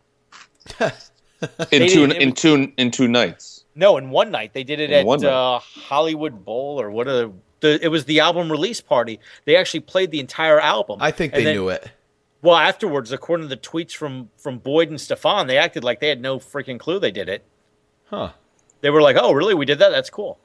[0.81, 0.91] In
[1.71, 3.58] They two didn't- in two in two nights.
[3.75, 7.07] No, in one night they did it In at uh, Hollywood Bowl or what?
[7.07, 9.21] A, the, it was the album release party.
[9.45, 10.99] They actually played the entire album.
[11.01, 11.91] I think they then- knew it.
[12.41, 16.09] Well, afterwards, according to the tweets from from Boyd and Stefan, they acted like they
[16.09, 17.43] had no freaking clue they did it.
[18.11, 18.31] Huh.
[18.81, 19.55] They were like, "Oh, really?
[19.55, 19.91] We did that?
[19.91, 20.39] That's cool."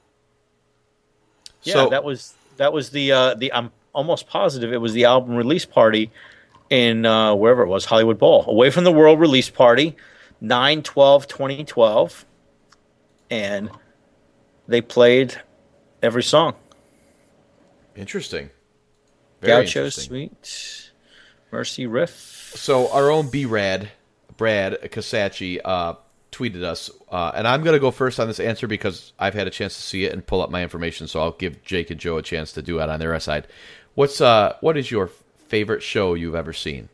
[1.62, 3.52] Yeah, So- that was that was the uh, the.
[3.52, 6.10] I'm almost positive it was the album release party
[6.68, 9.94] in uh, wherever it was, Hollywood Bowl, Away from the World release party,
[10.40, 12.24] 9 12 2012.
[13.30, 13.70] And
[14.66, 15.40] they played
[16.02, 16.54] every song.
[17.96, 18.50] Interesting.
[19.40, 20.08] Very Gaucho interesting.
[20.08, 20.90] Suite,
[21.50, 22.52] Mercy Riff.
[22.56, 23.90] So our own B Rad,
[24.36, 25.94] Brad Kasachi, uh,
[26.32, 29.46] tweeted us, uh, and I'm going to go first on this answer because I've had
[29.46, 31.06] a chance to see it and pull up my information.
[31.06, 33.46] So I'll give Jake and Joe a chance to do it on their side.
[33.94, 35.10] What's uh, what is your
[35.48, 36.88] favorite show you've ever seen?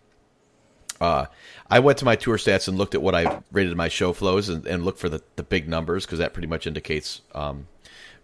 [1.01, 1.26] Uh,
[1.68, 4.48] I went to my tour stats and looked at what I rated my show flows
[4.48, 7.68] and, and looked for the, the big numbers because that pretty much indicates um,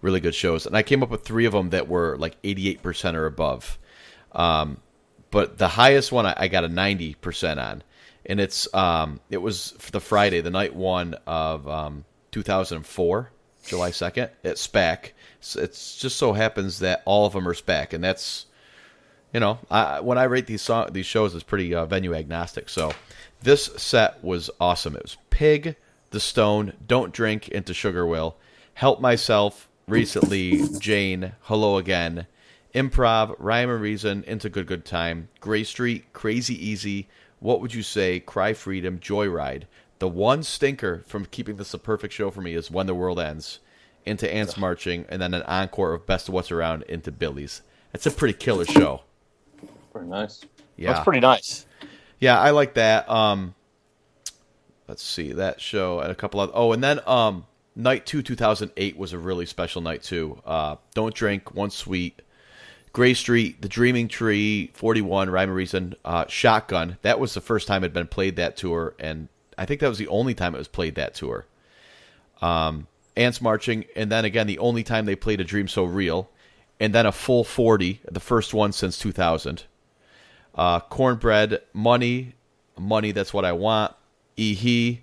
[0.02, 0.66] really good shows.
[0.66, 3.78] And I came up with three of them that were like 88% or above.
[4.32, 4.78] Um,
[5.30, 7.82] but the highest one I, I got a 90% on.
[8.28, 13.30] And it's um, it was the Friday, the night one of um, 2004,
[13.64, 15.12] July 2nd, at SPAC.
[15.38, 18.46] It's, it's just so happens that all of them are SPAC, and that's
[19.36, 22.70] you know, I, when I rate these song, these shows, it's pretty uh, venue agnostic.
[22.70, 22.92] So
[23.42, 24.96] this set was awesome.
[24.96, 25.76] It was Pig,
[26.08, 28.38] The Stone, Don't Drink, Into Sugar Will,
[28.72, 32.26] Help Myself, recently Jane, Hello Again,
[32.74, 37.06] Improv, Rhyme and Reason, Into Good Good Time, Grey Street, Crazy Easy,
[37.38, 39.64] What Would You Say, Cry Freedom, Joyride.
[39.98, 43.20] The one stinker from keeping this a perfect show for me is When the World
[43.20, 43.58] Ends,
[44.06, 47.60] into Ants Marching, and then an encore of Best of What's Around into Billy's.
[47.92, 49.02] It's a pretty killer show.
[49.96, 50.44] Pretty nice.
[50.76, 51.64] Yeah, That's pretty nice.
[52.20, 53.08] yeah, I like that.
[53.08, 53.54] Um,
[54.88, 58.36] let's see that show and a couple of oh, and then um, night two, two
[58.36, 60.40] thousand eight was a really special night too.
[60.44, 62.20] Uh, Don't drink, one sweet,
[62.92, 66.98] Grey Street, The Dreaming Tree, Forty One, Rhyme and Reason, uh, Shotgun.
[67.00, 69.88] That was the first time it had been played that tour, and I think that
[69.88, 71.46] was the only time it was played that tour.
[72.42, 72.86] Um,
[73.16, 76.28] Ants Marching, and then again the only time they played A Dream So Real,
[76.78, 79.64] and then a full forty, the first one since two thousand
[80.56, 82.34] uh, cornbread, money,
[82.78, 83.12] money.
[83.12, 83.94] That's what I want.
[84.36, 85.02] E he,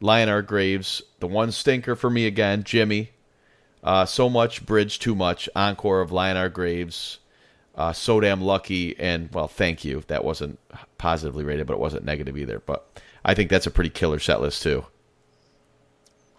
[0.00, 3.08] Lie in Our Graves, the one stinker for me again, Jimi.
[3.82, 5.48] Uh, so much bridge, too much.
[5.54, 7.18] Encore of Lie in Our Graves.
[7.74, 10.04] Uh, so damn lucky, and well, thank you.
[10.06, 10.60] That wasn't
[10.96, 12.60] positively rated, but it wasn't negative either.
[12.60, 14.86] But I think that's a pretty killer set list too.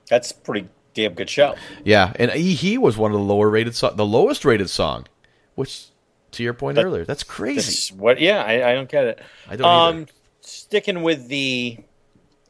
[0.10, 1.56] That's pretty damn good show.
[1.84, 5.08] Yeah, and E he was one of the lower rated, so- the lowest rated song,
[5.56, 5.88] which
[6.36, 7.58] to your point That- earlier, that's crazy.
[7.72, 8.20] That's what?
[8.20, 9.20] Yeah, I, I don't get it.
[9.50, 10.12] I don't um, either.
[10.42, 11.78] sticking with the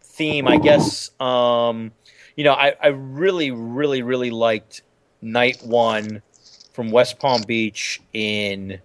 [0.02, 1.12] theme, I guess.
[1.20, 1.92] Um,
[2.36, 4.82] you know, I, I really, really, really liked
[5.22, 6.22] Night One
[6.74, 8.80] from West Palm Beach in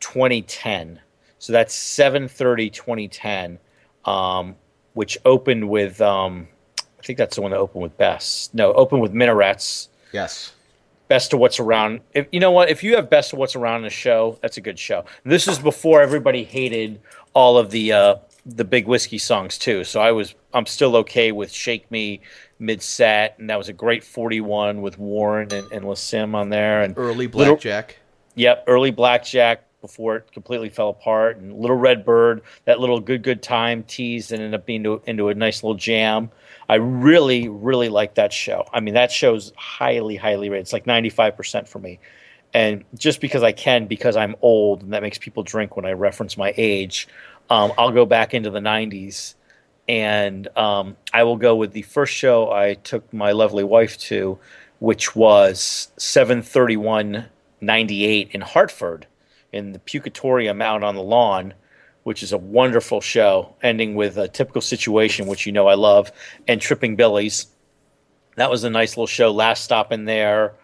[0.00, 1.00] 2010.
[1.38, 3.58] So that's 7:30 2010,
[4.04, 4.56] um,
[4.94, 6.48] which opened with um,
[6.98, 8.50] I think that's the one that opened with Bess.
[8.52, 9.88] No, opened with Minarets.
[10.12, 10.52] Yes.
[11.10, 12.02] Best of What's Around.
[12.14, 14.58] If you know what, if you have Best of What's Around in a show, that's
[14.58, 15.04] a good show.
[15.24, 17.00] This is before everybody hated
[17.34, 18.14] all of the uh,
[18.46, 19.82] the big whiskey songs too.
[19.82, 22.20] So I was I'm still okay with Shake Me
[22.60, 26.82] mid set, and that was a great 41 with Warren and, and Sim on there,
[26.82, 27.98] and Early Little- blackjack.
[28.36, 33.24] Yep, early blackjack before it completely fell apart, and Little Red Bird, that little good
[33.24, 36.30] good time teased and ended up being into, into a nice little jam.
[36.70, 38.64] I really really like that show.
[38.72, 40.62] I mean, that show's highly highly rated.
[40.62, 41.98] It's like ninety five percent for me,
[42.54, 45.94] and just because I can, because I'm old, and that makes people drink when I
[45.94, 47.08] reference my age.
[47.50, 49.34] Um, I'll go back into the '90s,
[49.88, 54.38] and um, I will go with the first show I took my lovely wife to,
[54.78, 59.08] which was 73198 in Hartford
[59.52, 61.54] in the Pucatorium out on the lawn,
[62.02, 66.10] which is a wonderful show, ending with a typical situation, which you know I love,
[66.48, 67.46] and Tripping Billies.
[68.36, 69.30] That was a nice little show.
[69.30, 70.54] Last stop in there.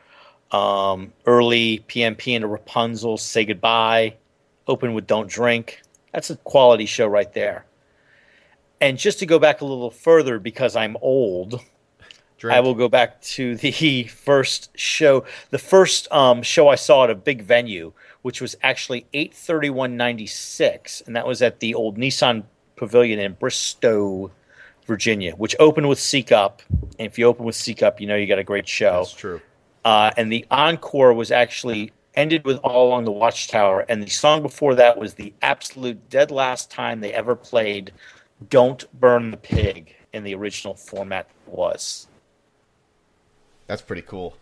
[0.50, 4.16] Um, early PMP into Rapunzel, Say Goodbye,
[4.66, 5.82] open with Don't Drink.
[6.12, 7.66] That's a quality show right there.
[8.80, 11.60] And just to go back a little further, because I'm old,
[12.52, 17.10] I will go back to the first show, the first um, show I saw at
[17.10, 17.92] a big venue,
[18.22, 22.44] which was actually 83196, and that was at the old Nissan
[22.76, 24.30] Pavilion in Bristow,
[24.86, 26.62] Virginia, which opened with Seek Up.
[26.98, 28.98] And if you open with Seek Up, you know you got a great show.
[28.98, 29.40] That's true.
[29.84, 34.42] Uh, and the encore was actually ended with All Along the Watchtower, and the song
[34.42, 37.92] before that was the absolute dead last time they ever played
[38.48, 42.05] "Don't Burn the Pig" in the original format was.
[43.66, 44.36] That's pretty cool.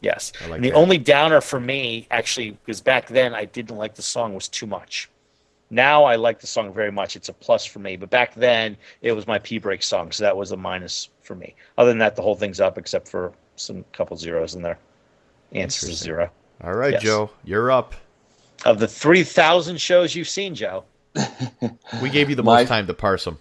[0.00, 0.32] Yes.
[0.48, 0.76] Like and the that.
[0.76, 4.66] only downer for me, actually, because back then I didn't like the song, was too
[4.66, 5.08] much.
[5.70, 7.14] Now I like the song very much.
[7.16, 7.96] It's a plus for me.
[7.96, 11.34] But back then it was my P break song, so that was a minus for
[11.36, 11.54] me.
[11.78, 14.78] Other than that, the whole thing's up except for some couple zeros in there.
[15.52, 16.04] Answer Interesting.
[16.04, 16.30] zero.
[16.64, 17.02] All right, Yes.
[17.02, 17.94] Joe, you're up.
[18.64, 20.84] Of the three thousand shows you've seen, Joe,
[22.02, 23.38] We gave you the My- most time to parse them.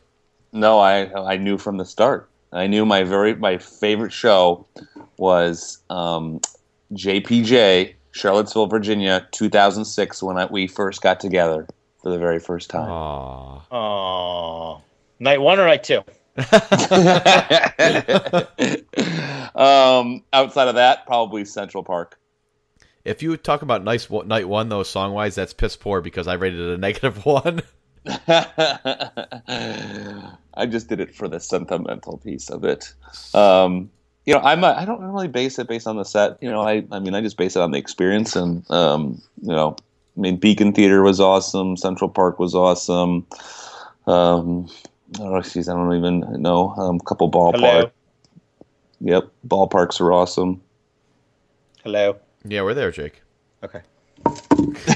[0.52, 2.29] No, I I knew from the start.
[2.52, 4.66] I knew my very my favorite show
[5.18, 6.42] was um,
[6.94, 11.68] JPJ Charlottesville, Virginia, 2006 when I, we first got together
[12.02, 12.90] for the very first time.
[12.90, 13.62] Aw.
[13.72, 14.82] oh,
[15.20, 16.02] night one or night two?
[19.56, 22.18] um, outside of that, probably Central Park.
[23.06, 26.34] If you talk about nice night one though, song wise, that's piss poor because I
[26.34, 27.62] rated it a negative one.
[30.54, 32.94] I just did it for the sentimental piece of it.
[33.34, 33.90] Um,
[34.26, 36.38] you know, I'm a, I don't really base it based on the set.
[36.42, 39.50] You know, I I mean, I just base it on the experience, and um, you
[39.50, 39.76] know,
[40.18, 41.78] I mean, Beacon Theater was awesome.
[41.78, 43.26] Central Park was awesome.
[44.08, 44.70] Um,
[45.16, 46.72] I don't geez, I don't even know.
[46.78, 47.92] Um, a couple ballparks.
[49.02, 50.62] Yep, ballparks are awesome.
[51.84, 52.18] hello.
[52.46, 53.22] yeah, we're there, Jake.
[53.64, 53.82] Okay.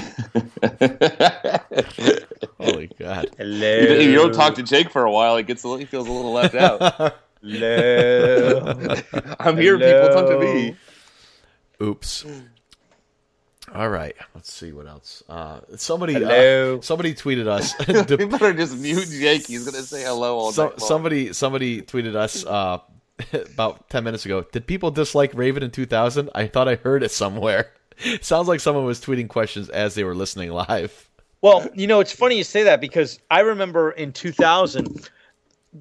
[2.58, 3.30] Holy God.
[3.38, 3.68] Hello.
[3.68, 6.08] if you don't talk to Jake for a while, he gets a little, he feels
[6.08, 7.14] a little left out.
[7.42, 8.96] Hello.
[9.38, 10.08] I'm here, people.
[10.12, 10.76] Come to me.
[11.82, 12.26] Oops.
[13.74, 14.16] All right.
[14.34, 15.22] Let's see what else.
[15.28, 16.14] Uh, somebody.
[16.14, 16.78] Hello.
[16.78, 17.74] Uh, somebody tweeted us.
[18.18, 19.46] we better just mute Jake.
[19.46, 22.78] He's gonna say hello all So, somebody somebody tweeted us uh,
[23.32, 27.10] about 10 minutes ago did people dislike raven in 2000 i thought i heard it
[27.12, 27.72] somewhere
[28.20, 31.08] sounds like someone was tweeting questions as they were listening live
[31.40, 35.08] Well, you know, it's funny you say that because I remember in 2000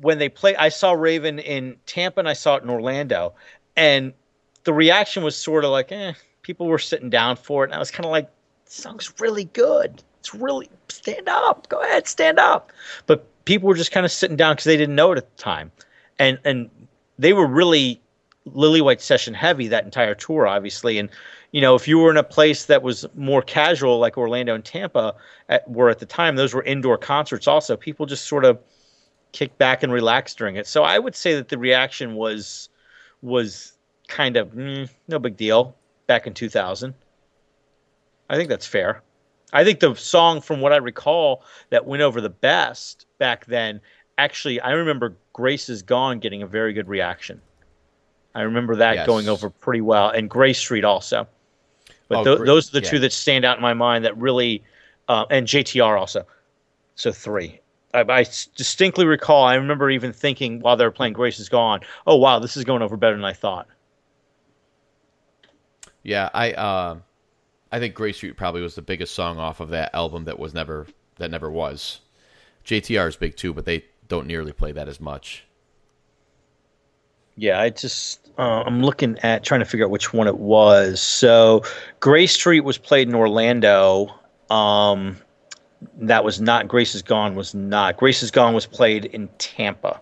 [0.01, 3.33] when they played, I saw Raven in Tampa and I saw it in Orlando,
[3.75, 4.13] and
[4.63, 7.79] the reaction was sort of like, eh, people were sitting down for it, and I
[7.79, 8.29] was kind of like,
[8.65, 10.03] song's really good.
[10.19, 11.67] It's really stand up.
[11.69, 12.71] Go ahead, stand up.
[13.05, 15.41] But people were just kind of sitting down because they didn't know it at the
[15.43, 15.71] time,
[16.17, 16.69] and and
[17.19, 18.01] they were really
[18.47, 20.97] Lillywhite session heavy that entire tour, obviously.
[20.97, 21.09] And
[21.51, 24.65] you know, if you were in a place that was more casual, like Orlando and
[24.65, 25.15] Tampa
[25.49, 27.47] at, were at the time, those were indoor concerts.
[27.47, 28.59] Also, people just sort of
[29.33, 30.65] kicked back and relaxed during it.
[30.65, 32.69] So I would say that the reaction was
[33.21, 33.73] was
[34.07, 35.75] kind of mm, no big deal
[36.07, 36.93] back in 2000.
[38.29, 39.01] I think that's fair.
[39.53, 43.79] I think the song, from what I recall, that went over the best back then.
[44.17, 47.41] Actually, I remember "Grace Is Gone" getting a very good reaction.
[48.35, 49.05] I remember that Yes.
[49.05, 51.27] going over pretty well, and Grey Street also.
[52.07, 52.89] But Oh, Gra- those are the yeah.
[52.89, 54.63] two that stand out in my mind that really,
[55.09, 56.25] uh, and JTR also.
[56.95, 57.59] So three.
[57.95, 58.23] I
[58.55, 59.45] distinctly recall.
[59.45, 62.63] I remember even thinking while they were playing "Grace Is Gone," "Oh wow, this is
[62.65, 63.67] going over better than I thought."
[66.03, 66.97] yeah i uh,
[67.71, 70.53] i think Grey Street probably was the biggest song off of that album that was
[70.53, 72.01] never that never was
[72.65, 75.45] jtr is big too but they don't nearly play that as much
[77.35, 81.01] Yeah, I just uh, I'm looking at trying to figure out which one it was.
[81.01, 81.63] So,
[81.99, 84.13] Grey Street was played in Orlando.
[84.49, 85.17] Um,
[85.97, 87.35] that was not Grace is Gone.
[87.35, 89.99] Was not Grace is Gone was played in Tampa.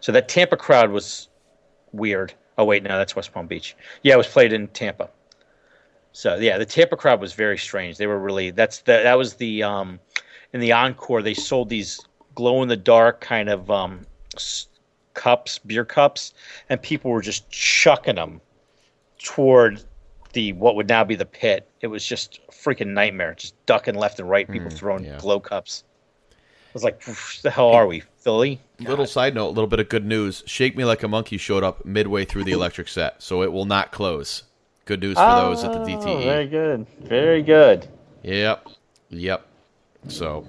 [0.00, 1.28] So that Tampa crowd was
[1.92, 2.32] weird.
[2.56, 3.76] Oh wait, no, that's West Palm Beach.
[4.02, 5.10] Yeah, it was played in Tampa.
[6.12, 7.96] So yeah, the Tampa crowd was very strange.
[7.96, 10.00] They were really that's the, that was the um,
[10.52, 12.00] in the encore they sold these
[12.34, 14.06] glow in the dark kind of um,
[15.18, 16.32] cups, beer cups,
[16.70, 18.40] and people were just chucking them
[19.18, 19.82] toward
[20.32, 21.68] the what would now be the pit.
[21.80, 25.18] It was just a freaking nightmare, just ducking left and right, people throwing yeah.
[25.18, 25.82] glow cups.
[26.30, 26.34] I
[26.72, 28.60] was like, "Pff, the hell are we, Philly?
[28.78, 30.44] Little side note, a little bit of good news.
[30.46, 33.64] Shake Me Like a Monkey showed up midway through the electric set, so it will
[33.64, 34.44] not close.
[34.84, 35.80] Good news for those at the.
[35.80, 36.22] Oh, DTE.
[36.22, 37.88] Very good, very good.
[38.22, 38.68] Yep.
[39.10, 39.46] Yep.
[40.06, 40.46] So,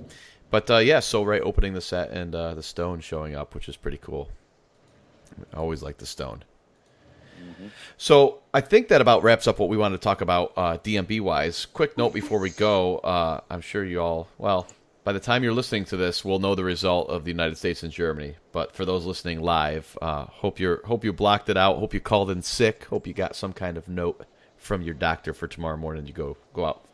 [0.51, 3.67] but uh, yeah, so right opening the set and uh, the stone showing up, which
[3.67, 4.29] is pretty cool.
[5.53, 6.43] I always like the stone.
[7.97, 11.21] So I think that about wraps up what we wanted to talk about uh, DMB
[11.21, 11.65] wise.
[11.65, 14.67] Quick note before we go: uh, I'm sure you all, well,
[15.03, 17.83] by the time you're listening to this, we'll know the result of the United States
[17.83, 18.35] and Germany.
[18.51, 21.77] But for those listening live, uh, hope you're hope you blocked it out.
[21.77, 22.85] Hope you called in sick.
[22.85, 24.25] Hope you got some kind of note
[24.57, 26.05] from your doctor for tomorrow morning.
[26.05, 26.85] You go go out,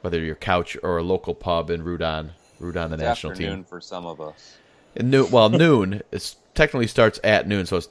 [0.00, 3.56] whether your couch or a local pub and root on root on the national afternoon
[3.58, 3.64] team.
[3.64, 4.56] for some of us.
[4.96, 7.88] And noon, well, noon is technically starts at noon, so it's,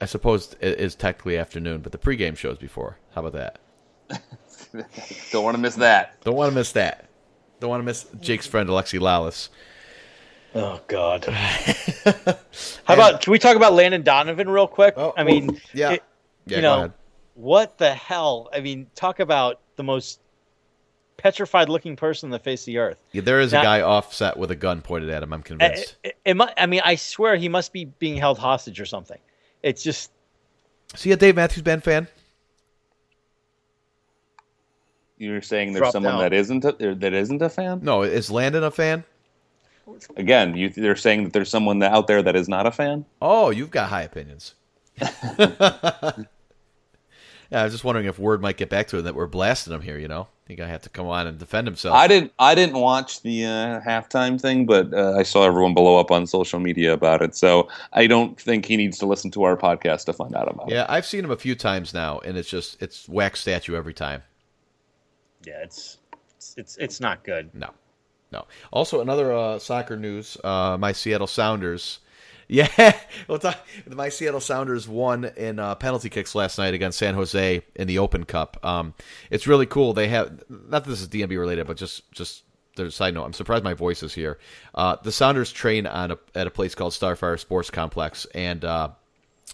[0.00, 1.80] I suppose it is technically afternoon.
[1.80, 2.98] But the pregame shows before.
[3.14, 3.58] How about that?
[5.32, 6.20] Don't want to miss that.
[6.22, 7.08] Don't want to miss that.
[7.60, 9.48] Don't want to miss Jake's friend Alexi Lalas.
[10.54, 11.24] Oh God.
[12.84, 14.94] How about can we talk about Landon Donovan real quick?
[14.96, 15.92] Oh, I mean, oh, yeah.
[15.92, 16.02] it-
[16.46, 16.92] Yeah, you know, ahead.
[17.34, 18.48] what the hell?
[18.52, 20.20] I mean, talk about the most
[21.26, 23.02] petrified looking person on the face of the earth.
[23.12, 25.32] Yeah, there is a guy offset with a gun pointed at him.
[25.32, 25.96] I'm eh, convinced.
[26.04, 28.86] Eh, it, it mu- I mean, I swear he must be being held hostage or
[28.86, 29.18] something.
[29.62, 30.12] It's just
[30.94, 32.06] See a Dave Matthews Band fan?
[35.18, 36.20] You're saying there's Dropped someone out.
[36.20, 37.80] that isn't a, that isn't a fan.
[37.82, 39.02] No, is Landon a fan?
[40.16, 43.04] Again, you, they're saying that there's someone out there that is not a fan.
[43.22, 44.54] Oh, you've got high opinions.
[47.50, 49.72] yeah, I was just wondering if word might get back to him that we're blasting
[49.72, 49.98] him here.
[49.98, 51.94] You know, I think I have to come on and defend himself.
[51.94, 52.32] I didn't.
[52.38, 56.26] I didn't watch the uh, halftime thing, but uh, I saw everyone blow up on
[56.26, 57.34] social media about it.
[57.36, 60.70] So I don't think he needs to listen to our podcast to find out about
[60.70, 60.74] it.
[60.74, 63.94] Yeah, I've seen him a few times now, and it's just it's wax statue every
[63.94, 64.22] time.
[65.44, 65.98] yeah, it's
[66.36, 67.54] it's it's, it's not good.
[67.54, 67.70] No,
[68.32, 68.46] no.
[68.72, 72.00] Also, another uh, soccer news: uh, my Seattle Sounders.
[72.48, 72.96] Yeah,
[73.28, 77.62] we'll talk, my Seattle Sounders won in uh, penalty kicks last night against San Jose
[77.74, 78.64] in the Open Cup.
[78.64, 78.94] Um,
[79.30, 79.92] it's really cool.
[79.92, 82.44] They have not that this is DMB related, but just just
[82.76, 83.24] there's a side note.
[83.24, 84.38] I'm surprised my voice is here.
[84.74, 88.90] Uh, the Sounders train on a, at a place called Starfire Sports Complex, and uh,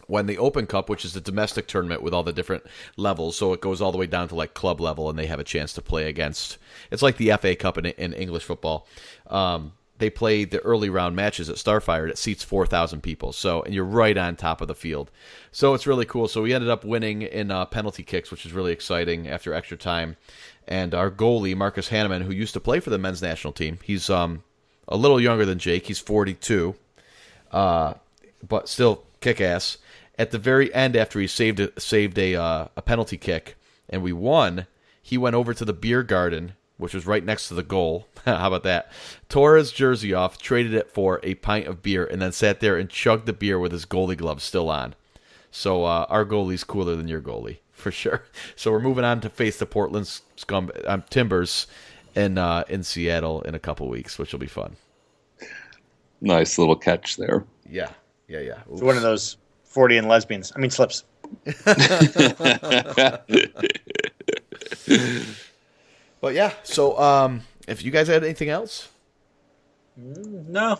[0.06, 2.64] when the Open Cup, which is the domestic tournament with all the different
[2.96, 5.40] levels, so it goes all the way down to like club level, and they have
[5.40, 6.58] a chance to play against.
[6.90, 8.86] It's like the FA Cup in, in English football.
[9.28, 9.72] Um,
[10.02, 13.32] they play the early round matches at Starfire that seats four thousand people.
[13.32, 15.10] So, and you're right on top of the field.
[15.52, 16.28] So it's really cool.
[16.28, 19.76] So we ended up winning in uh, penalty kicks, which is really exciting after extra
[19.76, 20.16] time.
[20.66, 24.10] And our goalie Marcus Hahnemann, who used to play for the men's national team, he's
[24.10, 24.42] um
[24.88, 25.86] a little younger than Jake.
[25.86, 26.74] He's 42
[27.52, 27.94] uh,
[28.46, 29.78] but still kick ass.
[30.18, 33.56] At the very end, after he saved a, saved a uh, a penalty kick
[33.88, 34.66] and we won,
[35.02, 38.06] he went over to the beer garden, which was right next to the goal.
[38.24, 38.90] How about that?
[39.28, 42.76] Tore his jersey off, traded it for a pint of beer, and then sat there
[42.76, 44.94] and chugged the beer with his goalie gloves still on.
[45.50, 48.24] So uh, our goalie's cooler than your goalie for sure.
[48.56, 51.66] So we're moving on to face the Portland Scum um, Timbers
[52.14, 54.76] in uh, in Seattle in a couple weeks, which will be fun.
[56.20, 57.44] Nice little catch there.
[57.68, 57.90] Yeah,
[58.28, 58.60] yeah, yeah.
[58.70, 60.52] It's one of those forty and lesbians.
[60.54, 61.04] I mean slips.
[66.22, 68.88] But yeah, so um, if you guys had anything else,
[69.96, 70.78] No.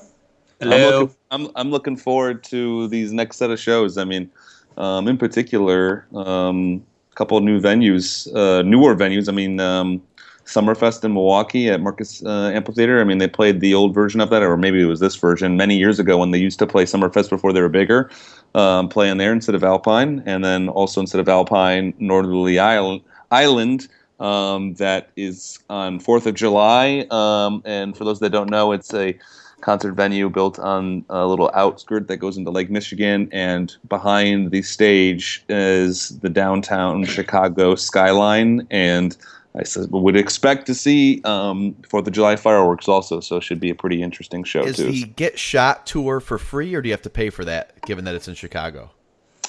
[0.61, 1.01] I'm Hello.
[1.01, 3.99] looking, I'm, I'm looking forward to these next set of shows.
[3.99, 4.30] I mean,
[4.76, 9.28] um, in particular, um, a couple of new venues, uh, newer venues.
[9.28, 10.01] I mean, um,
[10.45, 13.01] Summerfest in Milwaukee at Marcus uh, Amphitheater.
[13.01, 15.57] I mean, they played the old version of that, or maybe it was this version
[15.57, 18.09] many years ago when they used to play Summerfest before they were bigger,
[18.55, 23.01] um, playing there instead of Alpine, and then also instead of Alpine, Northerly Island.
[23.32, 23.88] Island
[24.20, 28.92] um, that is on Fourth of July, um, and for those that don't know, it's
[28.94, 29.18] a
[29.62, 34.60] concert venue built on a little outskirt that goes into Lake Michigan, and behind the
[34.62, 38.66] stage is the downtown Chicago skyline.
[38.70, 39.16] And
[39.54, 43.60] I said, would expect to see um, Fourth of July fireworks also, so it should
[43.60, 44.90] be a pretty interesting show is too.
[44.90, 47.80] the Get Shot tour for free, or do you have to pay for that?
[47.82, 48.90] Given that it's in Chicago,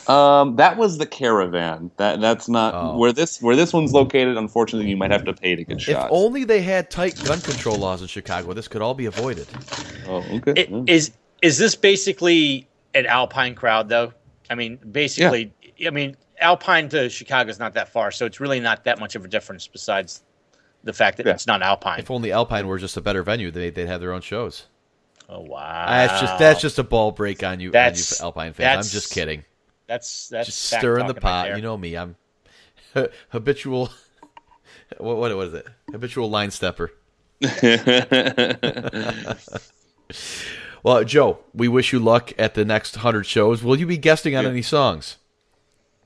[0.09, 1.91] Um, that was the caravan.
[1.97, 2.97] That that's not Oh.
[2.97, 4.37] where this where this one's located.
[4.37, 6.05] Unfortunately, you might have to pay to get shot.
[6.07, 9.47] If only they had tight gun control laws in Chicago, this could all be avoided.
[10.07, 10.53] oh, okay.
[10.63, 14.13] It, is is this basically an Alpine crowd though?
[14.49, 15.53] I mean, basically,
[15.85, 19.15] I mean, Alpine to Chicago is not that far, so it's really not that much
[19.15, 19.67] of a difference.
[19.67, 20.21] Besides
[20.83, 21.31] the fact that Yeah.
[21.33, 21.99] it's not Alpine.
[21.99, 24.65] If only Alpine were just a better venue, they, they'd have their own shows.
[25.29, 28.87] oh wow, That's just that's just a ball break on you, on you Alpine fans.
[28.87, 29.45] I'm just kidding.
[29.87, 31.55] That's that's Just stirring the talking right pot.
[31.57, 31.95] you know me.
[31.97, 32.15] I'm
[33.29, 33.89] habitual.
[34.99, 35.65] What, what what is it?
[35.91, 36.91] Habitual line stepper.
[40.83, 43.63] Well, Joe, we wish you luck at the next hundred shows.
[43.63, 44.49] Will you be guesting on Yeah.
[44.49, 45.15] any songs?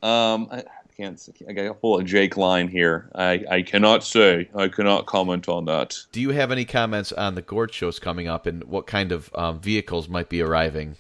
[0.04, 0.64] Um, I, I
[0.96, 1.30] can't.
[1.50, 3.10] I got to pull a Jake line here.
[3.16, 4.48] I, I cannot say.
[4.56, 5.98] I cannot comment on that.
[6.12, 9.32] Do you have any comments on the Gorge shows coming up and what kind of
[9.34, 10.96] um, vehicles might be arriving?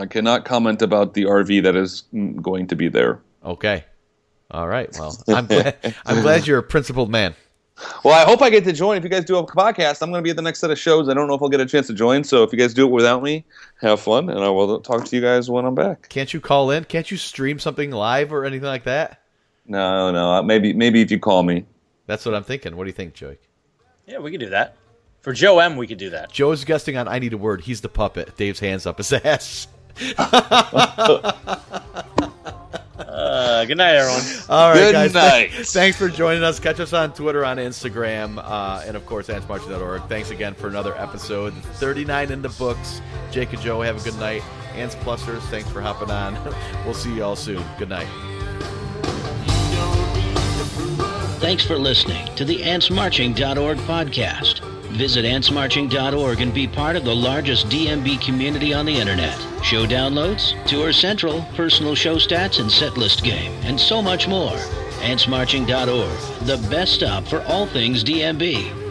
[0.00, 2.04] I cannot comment about the RV that is
[2.42, 3.20] going to be there.
[3.44, 3.84] Okay.
[4.50, 4.88] All right.
[4.98, 7.34] Well, I'm glad, I'm glad you're a principled man.
[8.04, 8.96] Well, I hope I get to join.
[8.98, 10.78] If you guys do a podcast, I'm going to be at the next set of
[10.78, 11.08] shows.
[11.08, 12.24] I don't know if I'll get a chance to join.
[12.24, 13.44] So if you guys do it without me,
[13.80, 16.08] have fun, and I will talk to you guys when I'm back.
[16.08, 16.84] Can't you call in?
[16.84, 19.22] Can't you stream something live or anything like that?
[19.66, 20.30] No, no.
[20.32, 21.64] Uh, maybe, maybe if you call me.
[22.06, 22.76] That's what I'm thinking.
[22.76, 23.40] What do you think, Jake?
[24.06, 24.76] Yeah, we could do that.
[25.20, 26.32] For Joe M, we could do that.
[26.32, 27.60] Joe's guesting on I Need a Word.
[27.60, 28.36] He's the puppet.
[28.36, 29.68] Dave's hands up his ass.
[32.98, 34.22] Uh, good night, everyone.
[34.48, 35.14] All right, Good guys.
[35.14, 35.50] night.
[35.52, 36.58] Thanks for joining us.
[36.60, 40.02] Catch us on Twitter, on Instagram, uh, and of course, antsmarching.org.
[40.08, 41.52] Thanks again for another episode.
[41.54, 43.00] 39 in the books.
[43.30, 44.42] Jake and Joe, have a good night.
[44.74, 46.34] Ants Plusters, thanks for hopping on.
[46.84, 47.62] we'll see you all soon.
[47.78, 48.08] Good night.
[51.40, 54.69] Thanks for listening to the AntsMarching.org podcast.
[55.00, 59.34] Visit AntsMarching.org and be part of the largest DMB community on the internet.
[59.64, 64.58] Show downloads, Tour Central, personal show stats and set list game, and so much more.
[65.00, 68.89] AntsMarching.org, the best stop for all things DMB.